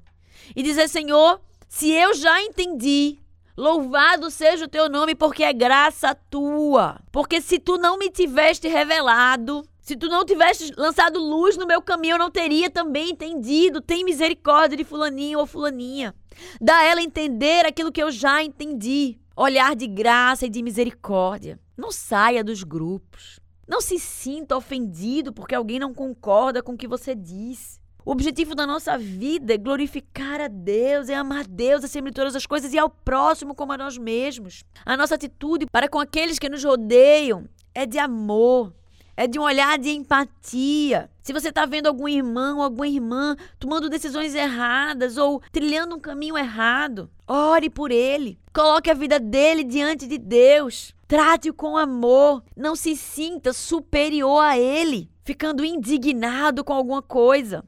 e 0.55 0.63
dizer: 0.63 0.87
Senhor, 0.87 1.41
se 1.67 1.91
eu 1.91 2.13
já 2.13 2.43
entendi 2.43 3.24
Louvado 3.57 4.31
seja 4.33 4.65
o 4.65 4.69
teu 4.69 4.89
nome, 4.89 5.15
porque 5.15 5.45
é 5.45 5.53
graça 5.53 6.15
tua. 6.15 7.01
Porque 7.13 7.41
se 7.41 7.59
tu 7.59 7.79
não 7.79 7.97
me 7.97 8.11
tiveste 8.11 8.67
revelado, 8.67 9.63
se 9.81 9.97
tu 9.97 10.09
não 10.09 10.25
tivesse 10.25 10.73
lançado 10.77 11.21
luz 11.21 11.57
no 11.57 11.67
meu 11.67 11.81
caminho, 11.81 12.15
eu 12.15 12.19
não 12.19 12.31
teria 12.31 12.69
também 12.69 13.11
entendido. 13.11 13.81
Tem 13.81 14.03
misericórdia 14.03 14.77
de 14.77 14.83
fulaninho 14.83 15.39
ou 15.39 15.47
fulaninha. 15.47 16.15
Dá 16.61 16.83
ela 16.83 17.03
entender 17.03 17.65
aquilo 17.65 17.93
que 17.93 18.03
eu 18.03 18.11
já 18.11 18.43
entendi. 18.43 19.19
Olhar 19.37 19.77
de 19.77 19.87
graça 19.87 20.47
e 20.47 20.51
de 20.51 20.63
misericórdia. 20.63 21.61
Não 21.77 21.93
saia 21.93 22.43
dos 22.43 22.65
grupos. 22.65 23.39
Não 23.69 23.81
se 23.81 23.99
sinta 23.99 24.57
ofendido 24.57 25.33
porque 25.33 25.55
alguém 25.55 25.79
não 25.79 25.95
concorda 25.95 26.63
com 26.63 26.73
o 26.73 26.77
que 26.77 26.89
você 26.89 27.15
diz. 27.15 27.81
O 28.07 28.13
objetivo 28.13 28.55
da 28.55 28.67
nossa 28.67 28.99
vida 28.99 29.55
é 29.55 29.57
glorificar 29.57 30.39
a 30.39 30.47
Deus, 30.47 31.09
é 31.09 31.15
amar 31.15 31.47
Deus 31.47 31.83
acima 31.83 32.09
de 32.09 32.15
todas 32.15 32.37
as 32.37 32.45
coisas 32.45 32.75
e 32.75 32.79
ao 32.79 32.91
próximo 32.91 33.55
como 33.55 33.73
a 33.73 33.79
nós 33.79 33.97
mesmos. 33.97 34.63
A 34.85 34.95
nossa 34.95 35.15
atitude 35.15 35.65
para 35.73 35.89
com 35.89 35.99
aqueles 35.99 36.39
que 36.39 36.51
nos 36.51 36.63
rodeiam 36.63 37.49
é 37.75 37.87
de 37.87 37.99
amor, 37.99 38.75
é 39.17 39.27
de 39.27 39.39
um 39.39 39.43
olhar 39.43 39.79
de 39.79 39.89
empatia. 39.89 41.11
Se 41.23 41.33
você 41.33 41.49
está 41.49 41.65
vendo 41.65 41.87
algum 41.87 42.07
irmão 42.07 42.59
ou 42.59 42.65
alguma 42.65 42.87
irmã 42.87 43.37
tomando 43.59 43.89
decisões 43.89 44.35
erradas 44.35 45.17
ou 45.17 45.41
trilhando 45.51 45.97
um 45.97 46.01
caminho 46.01 46.37
errado, 46.37 47.11
ore 47.27 47.71
por 47.71 47.91
ele. 47.91 48.39
Coloque 48.53 48.91
a 48.91 48.95
vida 48.95 49.19
dele 49.19 49.65
diante 49.65 50.07
de 50.07 50.19
Deus. 50.19 50.95
Trate-o 51.09 51.55
com 51.55 51.75
amor. 51.75 52.43
Não 52.55 52.77
se 52.77 52.95
sinta 52.97 53.55
superior 53.55 54.45
a 54.45 54.59
ele, 54.59 55.11
ficando 55.25 55.65
indignado 55.65 56.63
com 56.63 56.73
alguma 56.73 57.03
coisa. 57.03 57.65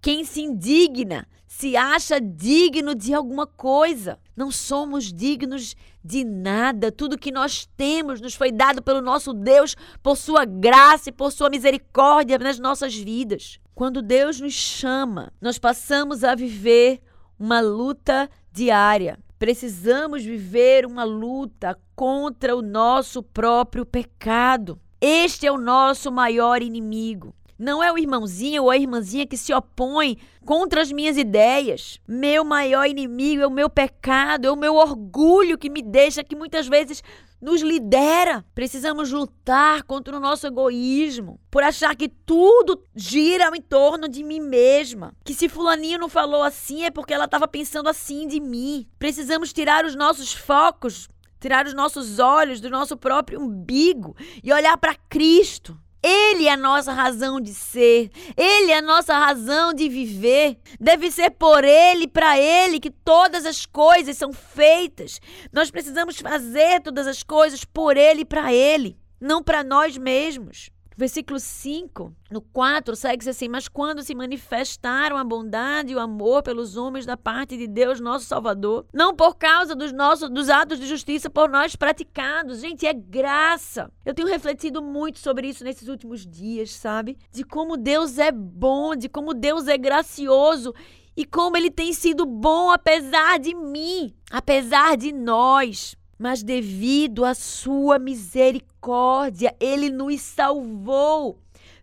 Quem 0.00 0.24
se 0.24 0.40
indigna 0.40 1.26
se 1.46 1.76
acha 1.76 2.18
digno 2.20 2.94
de 2.94 3.12
alguma 3.12 3.46
coisa. 3.46 4.18
Não 4.34 4.50
somos 4.50 5.12
dignos 5.12 5.76
de 6.02 6.24
nada. 6.24 6.90
Tudo 6.90 7.18
que 7.18 7.30
nós 7.30 7.68
temos 7.76 8.20
nos 8.20 8.34
foi 8.34 8.50
dado 8.50 8.82
pelo 8.82 9.02
nosso 9.02 9.34
Deus, 9.34 9.76
por 10.02 10.16
sua 10.16 10.44
graça 10.44 11.10
e 11.10 11.12
por 11.12 11.30
sua 11.30 11.50
misericórdia 11.50 12.38
nas 12.38 12.58
nossas 12.58 12.94
vidas. 12.94 13.60
Quando 13.74 14.00
Deus 14.00 14.40
nos 14.40 14.54
chama, 14.54 15.32
nós 15.40 15.58
passamos 15.58 16.24
a 16.24 16.34
viver 16.34 17.00
uma 17.38 17.60
luta 17.60 18.30
diária. 18.50 19.18
Precisamos 19.38 20.24
viver 20.24 20.86
uma 20.86 21.04
luta 21.04 21.78
contra 21.94 22.56
o 22.56 22.62
nosso 22.62 23.22
próprio 23.22 23.84
pecado. 23.84 24.80
Este 25.04 25.48
é 25.48 25.50
o 25.50 25.58
nosso 25.58 26.12
maior 26.12 26.62
inimigo. 26.62 27.34
Não 27.58 27.82
é 27.82 27.92
o 27.92 27.98
irmãozinho 27.98 28.62
ou 28.62 28.70
a 28.70 28.76
irmãzinha 28.76 29.26
que 29.26 29.36
se 29.36 29.52
opõe 29.52 30.16
contra 30.44 30.80
as 30.80 30.92
minhas 30.92 31.16
ideias. 31.16 31.98
Meu 32.06 32.44
maior 32.44 32.86
inimigo 32.86 33.42
é 33.42 33.46
o 33.48 33.50
meu 33.50 33.68
pecado, 33.68 34.46
é 34.46 34.52
o 34.52 34.56
meu 34.56 34.76
orgulho 34.76 35.58
que 35.58 35.68
me 35.68 35.82
deixa, 35.82 36.22
que 36.22 36.36
muitas 36.36 36.68
vezes 36.68 37.02
nos 37.40 37.62
lidera. 37.62 38.44
Precisamos 38.54 39.10
lutar 39.10 39.82
contra 39.82 40.16
o 40.16 40.20
nosso 40.20 40.46
egoísmo, 40.46 41.40
por 41.50 41.64
achar 41.64 41.96
que 41.96 42.08
tudo 42.08 42.80
gira 42.94 43.50
em 43.56 43.60
torno 43.60 44.08
de 44.08 44.22
mim 44.22 44.38
mesma. 44.38 45.12
Que 45.24 45.34
se 45.34 45.48
fulaninho 45.48 45.98
não 45.98 46.08
falou 46.08 46.44
assim 46.44 46.84
é 46.84 46.92
porque 46.92 47.12
ela 47.12 47.24
estava 47.24 47.48
pensando 47.48 47.88
assim 47.88 48.28
de 48.28 48.38
mim. 48.38 48.86
Precisamos 49.00 49.52
tirar 49.52 49.84
os 49.84 49.96
nossos 49.96 50.32
focos, 50.32 51.08
tirar 51.42 51.66
os 51.66 51.74
nossos 51.74 52.20
olhos 52.20 52.60
do 52.60 52.70
nosso 52.70 52.96
próprio 52.96 53.40
umbigo 53.40 54.16
e 54.44 54.52
olhar 54.52 54.78
para 54.78 54.94
Cristo. 54.94 55.76
Ele 56.00 56.46
é 56.46 56.52
a 56.52 56.56
nossa 56.56 56.92
razão 56.92 57.40
de 57.40 57.54
ser, 57.54 58.10
ele 58.36 58.72
é 58.72 58.78
a 58.78 58.82
nossa 58.82 59.16
razão 59.16 59.72
de 59.72 59.88
viver. 59.88 60.56
Deve 60.80 61.10
ser 61.10 61.30
por 61.30 61.64
ele, 61.64 62.08
para 62.08 62.38
ele 62.38 62.80
que 62.80 62.90
todas 62.90 63.44
as 63.44 63.66
coisas 63.66 64.16
são 64.16 64.32
feitas. 64.32 65.20
Nós 65.52 65.70
precisamos 65.70 66.18
fazer 66.18 66.80
todas 66.80 67.06
as 67.06 67.22
coisas 67.22 67.64
por 67.64 67.96
ele 67.96 68.22
e 68.22 68.24
para 68.24 68.52
ele, 68.52 68.96
não 69.20 69.42
para 69.42 69.62
nós 69.62 69.96
mesmos. 69.96 70.70
Versículo 70.96 71.38
5, 71.38 72.14
no 72.30 72.40
4, 72.40 72.94
segue-se 72.94 73.30
assim: 73.30 73.48
Mas 73.48 73.68
quando 73.68 74.02
se 74.02 74.14
manifestaram 74.14 75.16
a 75.16 75.24
bondade 75.24 75.92
e 75.92 75.96
o 75.96 76.00
amor 76.00 76.42
pelos 76.42 76.76
homens 76.76 77.06
da 77.06 77.16
parte 77.16 77.56
de 77.56 77.66
Deus, 77.66 78.00
nosso 78.00 78.26
Salvador, 78.26 78.86
não 78.92 79.14
por 79.14 79.36
causa 79.36 79.74
dos 79.74 79.92
nossos 79.92 80.28
dos 80.28 80.48
atos 80.48 80.78
de 80.78 80.86
justiça 80.86 81.30
por 81.30 81.48
nós 81.48 81.76
praticados, 81.76 82.60
gente, 82.60 82.86
é 82.86 82.92
graça. 82.92 83.90
Eu 84.04 84.14
tenho 84.14 84.28
refletido 84.28 84.82
muito 84.82 85.18
sobre 85.18 85.48
isso 85.48 85.64
nesses 85.64 85.88
últimos 85.88 86.26
dias, 86.26 86.72
sabe? 86.72 87.18
De 87.30 87.44
como 87.44 87.76
Deus 87.76 88.18
é 88.18 88.30
bom, 88.30 88.94
de 88.94 89.08
como 89.08 89.34
Deus 89.34 89.68
é 89.68 89.78
gracioso 89.78 90.74
e 91.16 91.24
como 91.24 91.56
ele 91.56 91.70
tem 91.70 91.92
sido 91.92 92.24
bom 92.24 92.70
apesar 92.70 93.38
de 93.38 93.54
mim, 93.54 94.14
apesar 94.30 94.96
de 94.96 95.12
nós 95.12 95.96
mas 96.22 96.40
devido 96.40 97.24
à 97.24 97.34
sua 97.34 97.98
misericórdia, 97.98 99.56
ele 99.58 99.90
nos 99.90 100.20
salvou 100.20 101.36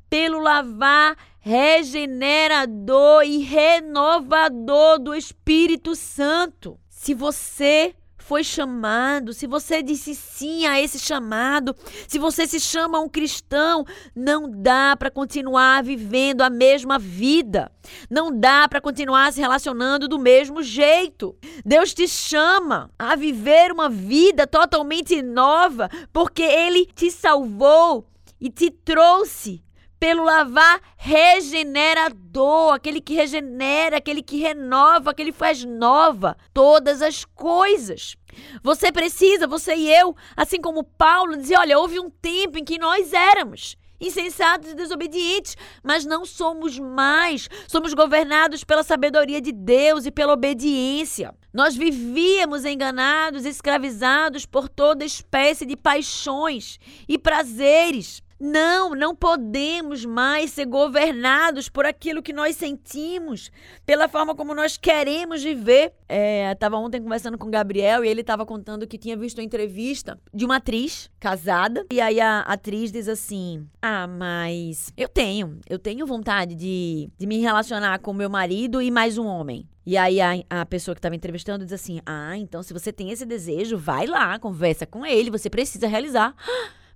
pelo 0.10 0.40
lavar 0.40 1.18
regenerador 1.42 3.24
e 3.26 3.40
renovador 3.40 4.98
do 4.98 5.14
Espírito 5.14 5.94
Santo. 5.94 6.80
Se 6.90 7.14
você 7.14 7.94
foi 8.30 8.44
chamado, 8.44 9.34
se 9.34 9.48
você 9.48 9.82
disse 9.82 10.14
sim 10.14 10.68
a 10.68 10.80
esse 10.80 11.00
chamado, 11.00 11.76
se 12.08 12.20
você 12.20 12.46
se 12.46 12.60
chama 12.60 13.00
um 13.00 13.10
cristão, 13.10 13.84
não 14.16 14.48
dá 14.48 14.96
para 14.96 15.10
continuar 15.10 15.82
vivendo 15.82 16.44
a 16.44 16.50
mesma 16.50 17.00
vida. 17.00 17.72
Não 18.08 18.32
dá 18.32 18.68
para 18.68 18.80
continuar 18.80 19.34
se 19.34 19.42
relacionando 19.42 20.08
do 20.08 20.20
mesmo 20.20 20.62
jeito. 20.62 21.36
Deus 21.66 21.92
te 21.92 22.08
chama 22.08 22.92
a 23.00 23.16
viver 23.16 23.72
uma 23.72 23.90
vida 23.90 24.46
totalmente 24.46 25.24
nova, 25.24 25.90
porque 26.14 26.44
ele 26.44 26.86
te 26.86 27.10
salvou 27.10 28.08
e 28.40 28.48
te 28.52 28.70
trouxe 28.70 29.64
pelo 30.00 30.24
lavar 30.24 30.80
regenerador, 30.96 32.74
aquele 32.74 33.02
que 33.02 33.14
regenera, 33.14 33.98
aquele 33.98 34.24
que 34.24 34.38
renova, 34.38 35.12
aquele 35.12 35.32
que 35.32 35.38
faz 35.38 35.66
nova 35.66 36.38
todas 36.54 37.02
as 37.02 37.26
coisas. 37.26 38.16
Você 38.64 38.92
precisa, 38.92 39.48
você 39.48 39.76
e 39.76 39.92
eu, 39.92 40.16
assim 40.36 40.60
como 40.62 40.84
Paulo, 40.84 41.38
dizer: 41.38 41.58
olha, 41.58 41.78
houve 41.80 42.00
um 42.00 42.10
tempo 42.10 42.58
em 42.58 42.64
que 42.64 42.78
nós 42.78 43.14
éramos 43.14 43.78
insensatos 44.00 44.72
e 44.72 44.76
desobedientes, 44.76 45.58
mas 45.84 46.06
não 46.06 46.26
somos 46.26 46.80
mais. 46.80 47.50
Somos 47.68 47.94
governados 47.94 48.64
pela 48.64 48.84
sabedoria 48.84 49.42
de 49.42 49.52
Deus 49.52 50.06
e 50.06 50.12
pela 50.12 50.34
obediência. 50.34 51.34
Nós 51.54 51.76
vivíamos 51.76 52.64
enganados, 52.66 53.46
escravizados 53.46 54.46
por 54.46 54.70
toda 54.70 55.04
espécie 55.04 55.66
de 55.66 55.76
paixões 55.76 56.80
e 57.08 57.18
prazeres. 57.18 58.24
Não, 58.40 58.96
não 58.96 59.14
podemos 59.14 60.06
mais 60.06 60.52
ser 60.52 60.66
governados 60.66 61.68
por 61.68 61.86
aquilo 61.86 62.24
que 62.24 62.32
nós 62.32 62.56
sentimos, 62.56 63.52
pela 63.86 64.08
forma 64.08 64.34
como 64.34 64.56
nós 64.56 64.78
queremos 64.78 65.44
viver. 65.44 65.94
É, 66.08 66.56
tava 66.56 66.78
ontem 66.78 67.02
conversando 67.02 67.38
com 67.38 67.48
o 67.48 67.52
Gabriel 67.52 68.04
e 68.04 68.08
ele 68.08 68.22
estava 68.22 68.46
contando 68.46 68.88
que 68.88 68.98
tinha 68.98 69.18
visto 69.18 69.40
uma 69.40 69.44
entrevista 69.44 70.18
de 70.34 70.46
uma 70.46 70.56
atriz 70.56 71.12
casada. 71.20 71.86
E 71.92 72.00
aí 72.00 72.22
a 72.22 72.40
atriz 72.42 72.94
diz 72.94 73.10
assim: 73.10 73.68
Ah, 73.82 74.08
mas 74.08 74.94
eu 74.96 75.10
tenho, 75.10 75.60
eu 75.70 75.78
tenho 75.78 76.08
vontade 76.08 76.56
de, 76.56 77.10
de 77.18 77.28
me 77.28 77.40
relacionar 77.40 78.00
com 78.00 78.14
meu 78.14 78.30
marido 78.30 78.82
e 78.82 78.90
mais 78.90 79.18
um 79.18 79.26
homem. 79.26 79.68
E 79.86 79.98
aí 79.98 80.22
a, 80.22 80.32
a 80.50 80.66
pessoa 80.66 80.96
que 80.96 81.00
estava 81.00 81.16
entrevistando 81.16 81.66
diz 81.66 81.74
assim: 81.74 82.00
Ah, 82.06 82.38
então 82.38 82.64
se 82.64 82.72
você 82.72 82.94
tem 82.94 83.12
esse 83.12 83.26
desejo, 83.26 83.78
vai 83.78 84.08
lá, 84.08 84.40
conversa 84.40 84.86
com 84.86 85.06
ele, 85.06 85.30
você 85.30 85.50
precisa 85.50 85.88
realizar. 85.88 86.34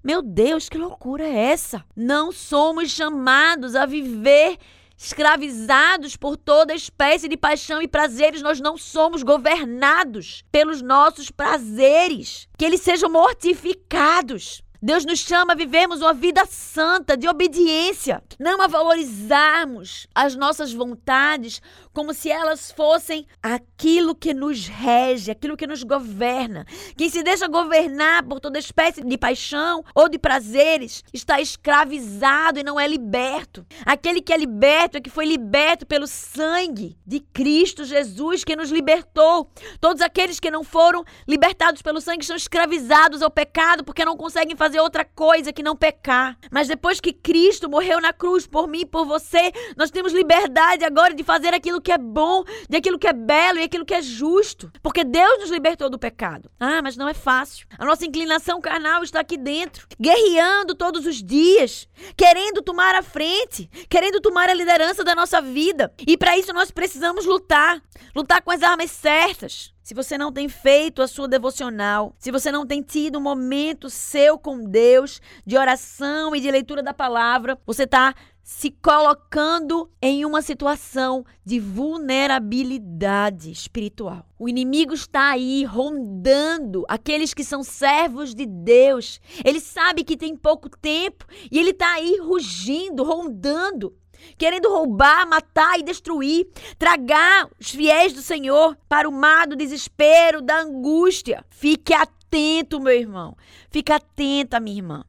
Meu 0.04 0.22
Deus, 0.22 0.68
que 0.68 0.78
loucura 0.78 1.24
é 1.24 1.52
essa? 1.52 1.86
Não 1.96 2.30
somos 2.30 2.92
chamados 2.92 3.74
a 3.74 3.86
viver 3.86 4.58
escravizados 4.98 6.18
por 6.18 6.36
toda 6.36 6.76
espécie 6.76 7.30
de 7.30 7.38
paixão 7.38 7.82
e 7.82 7.88
prazeres, 7.88 8.42
nós 8.42 8.60
não 8.60 8.78
somos 8.78 9.24
governados 9.24 10.44
pelos 10.52 10.82
nossos 10.82 11.32
prazeres. 11.32 12.50
Que 12.58 12.66
eles 12.66 12.82
sejam 12.82 13.10
mortificados. 13.10 14.62
Deus 14.86 15.06
nos 15.06 15.20
chama 15.20 15.54
a 15.54 15.56
vivermos 15.56 16.02
uma 16.02 16.14
vida 16.14 16.46
santa, 16.46 17.16
de 17.16 17.26
obediência, 17.26 18.22
não 18.38 18.62
a 18.62 18.68
valorizarmos 18.68 20.08
as 20.14 20.36
nossas 20.36 20.74
vontades 20.74 21.62
como 21.94 22.14
se 22.14 22.30
elas 22.30 22.70
fossem 22.70 23.26
aquilo 23.42 24.14
que 24.14 24.34
nos 24.34 24.68
rege, 24.68 25.32
aquilo 25.32 25.56
que 25.56 25.66
nos 25.66 25.84
governa. 25.84 26.66
Quem 26.98 27.10
se 27.10 27.24
deixa 27.24 27.48
governar 27.48 28.24
por 28.24 28.42
toda 28.42 28.60
espécie 28.60 29.02
de 29.02 29.18
paixão 29.18 29.86
ou 29.96 30.10
de 30.10 30.20
prazeres 30.20 31.02
está 31.14 31.40
escravizado 31.40 32.60
e 32.60 32.64
não 32.64 32.78
é 32.78 32.86
liberto. 32.86 33.66
Aquele 33.86 34.22
que 34.22 34.34
é 34.34 34.38
liberto 34.38 34.98
é 34.98 35.02
que 35.02 35.10
foi 35.10 35.26
liberto 35.26 35.86
pelo 35.86 36.08
sangue 36.08 36.98
de 37.06 37.22
Cristo 37.22 37.86
Jesus 37.86 38.44
que 38.44 38.56
nos 38.56 38.70
libertou. 38.70 39.50
Todos 39.80 40.02
aqueles 40.02 40.42
que 40.42 40.52
não 40.52 40.64
foram 40.64 41.06
libertados 41.26 41.82
pelo 41.82 42.02
sangue 42.02 42.24
estão 42.24 42.36
escravizados 42.36 43.22
ao 43.22 43.32
pecado 43.32 43.86
porque 43.86 44.04
não 44.04 44.18
conseguem 44.18 44.58
fazer 44.58 44.73
fazer 44.74 44.82
outra 44.82 45.06
coisa 45.06 45.54
que 45.54 45.62
não 45.62 45.76
pecar. 45.76 46.36
Mas 46.50 46.68
depois 46.68 47.00
que 47.00 47.14
Cristo 47.14 47.70
morreu 47.70 48.02
na 48.02 48.12
cruz 48.12 48.48
por 48.48 48.68
mim 48.68 48.82
e 48.82 48.86
por 48.86 49.06
você, 49.06 49.52
nós 49.78 49.92
temos 49.92 50.12
liberdade 50.12 50.84
agora 50.84 51.14
de 51.14 51.24
fazer 51.24 51.54
aquilo 51.54 51.80
que 51.80 51.92
é 51.92 51.98
bom, 51.98 52.44
de 52.68 52.78
aquilo 52.78 52.98
que 52.98 53.08
é 53.08 53.14
belo 53.14 53.60
e 53.60 53.64
aquilo 53.64 53.86
que 53.86 53.94
é 53.94 54.02
justo. 54.02 54.72
Porque 54.82 55.04
Deus 55.04 55.42
nos 55.42 55.52
libertou 55.52 55.92
do 55.92 56.00
pecado. 56.00 56.50
Ah, 56.60 56.82
mas 56.82 56.98
não 56.98 57.08
é 57.08 57.14
fácil. 57.14 57.68
A 57.78 57.86
nossa 57.86 58.06
inclinação 58.06 58.60
carnal 58.60 59.04
está 59.04 59.20
aqui 59.20 59.38
dentro, 59.38 59.88
guerreando 60.00 60.74
todos 60.74 61.06
os 61.06 61.22
dias, 61.22 61.88
querendo 62.18 62.64
tomar 62.64 62.96
a 62.96 63.04
frente, 63.04 63.70
querendo 63.88 64.20
tomar 64.20 64.50
a 64.50 64.56
liderança 64.56 65.04
da 65.04 65.14
nossa 65.14 65.40
vida. 65.40 65.94
E 66.08 66.18
para 66.18 66.36
isso 66.38 66.52
nós 66.52 66.72
precisamos 66.72 67.26
lutar 67.26 67.80
lutar 68.16 68.42
com 68.42 68.52
as 68.52 68.62
armas 68.62 68.92
certas. 68.92 69.73
Se 69.84 69.94
você 69.94 70.18
não 70.18 70.32
tem 70.32 70.48
feito 70.48 71.02
a 71.02 71.08
sua 71.10 71.28
devocional, 71.28 72.16
se 72.18 72.32
você 72.32 72.50
não 72.54 72.66
tem 72.66 72.82
tido 72.82 73.20
um 73.20 73.22
momento 73.22 73.90
seu 73.90 74.40
com 74.40 74.64
Deus, 74.64 75.20
de 75.46 75.58
oração 75.58 76.34
e 76.34 76.40
de 76.40 76.50
leitura 76.50 76.82
da 76.82 76.94
palavra, 76.94 77.60
você 77.66 77.84
está 77.84 78.16
se 78.42 78.72
colocando 78.72 79.90
em 80.02 80.24
uma 80.24 80.42
situação 80.42 81.26
de 81.44 81.60
vulnerabilidade 81.60 83.52
espiritual. 83.52 84.26
O 84.40 84.48
inimigo 84.48 84.94
está 84.94 85.32
aí 85.32 85.66
rondando 85.66 86.86
aqueles 86.88 87.34
que 87.34 87.44
são 87.44 87.62
servos 87.62 88.34
de 88.34 88.46
Deus. 88.46 89.20
Ele 89.44 89.60
sabe 89.60 90.06
que 90.06 90.16
tem 90.16 90.36
pouco 90.36 90.70
tempo 90.70 91.26
e 91.52 91.60
ele 91.60 91.72
está 91.72 91.94
aí 91.94 92.20
rugindo, 92.22 93.04
rondando 93.04 93.94
querendo 94.38 94.70
roubar, 94.70 95.28
matar 95.28 95.80
e 95.80 95.84
destruir, 95.84 96.48
tragar 96.78 97.50
os 97.60 97.70
fiéis 97.70 98.14
do 98.14 98.22
Senhor 98.22 98.78
para 98.88 99.08
o 99.08 99.12
mar 99.12 99.48
do 99.48 99.56
desespero, 99.56 100.42
da 100.42 100.62
angústia. 100.62 101.46
Fique 101.50 101.94
atento, 101.94 102.80
meu 102.80 102.94
irmão. 102.94 103.36
Fique 103.70 103.92
atenta, 103.92 104.60
minha 104.60 104.78
irmã. 104.78 105.06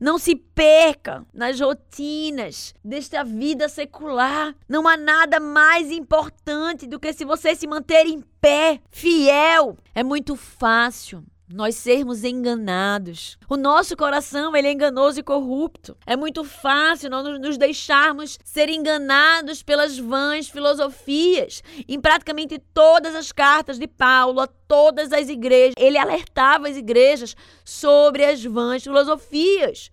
Não 0.00 0.18
se 0.18 0.34
perca 0.34 1.26
nas 1.32 1.60
rotinas 1.60 2.74
desta 2.82 3.22
vida 3.22 3.68
secular. 3.68 4.54
Não 4.68 4.88
há 4.88 4.96
nada 4.96 5.38
mais 5.38 5.90
importante 5.90 6.86
do 6.86 6.98
que 6.98 7.12
se 7.12 7.24
você 7.24 7.54
se 7.54 7.66
manter 7.66 8.06
em 8.06 8.22
pé, 8.40 8.80
fiel. 8.90 9.76
É 9.94 10.02
muito 10.02 10.34
fácil 10.36 11.22
nós 11.48 11.76
sermos 11.76 12.24
enganados. 12.24 13.38
O 13.48 13.56
nosso 13.56 13.96
coração, 13.96 14.54
ele 14.56 14.68
é 14.68 14.72
enganoso 14.72 15.20
e 15.20 15.22
corrupto. 15.22 15.96
É 16.04 16.16
muito 16.16 16.42
fácil 16.44 17.10
nós 17.10 17.40
nos 17.40 17.56
deixarmos 17.56 18.38
ser 18.44 18.68
enganados 18.68 19.62
pelas 19.62 19.98
vãs 19.98 20.48
filosofias. 20.48 21.62
Em 21.88 22.00
praticamente 22.00 22.58
todas 22.74 23.14
as 23.14 23.30
cartas 23.30 23.78
de 23.78 23.86
Paulo 23.86 24.40
a 24.40 24.46
todas 24.46 25.12
as 25.12 25.28
igrejas, 25.28 25.74
ele 25.78 25.98
alertava 25.98 26.68
as 26.68 26.76
igrejas 26.76 27.36
sobre 27.64 28.24
as 28.24 28.44
vãs 28.44 28.82
filosofias 28.82 29.90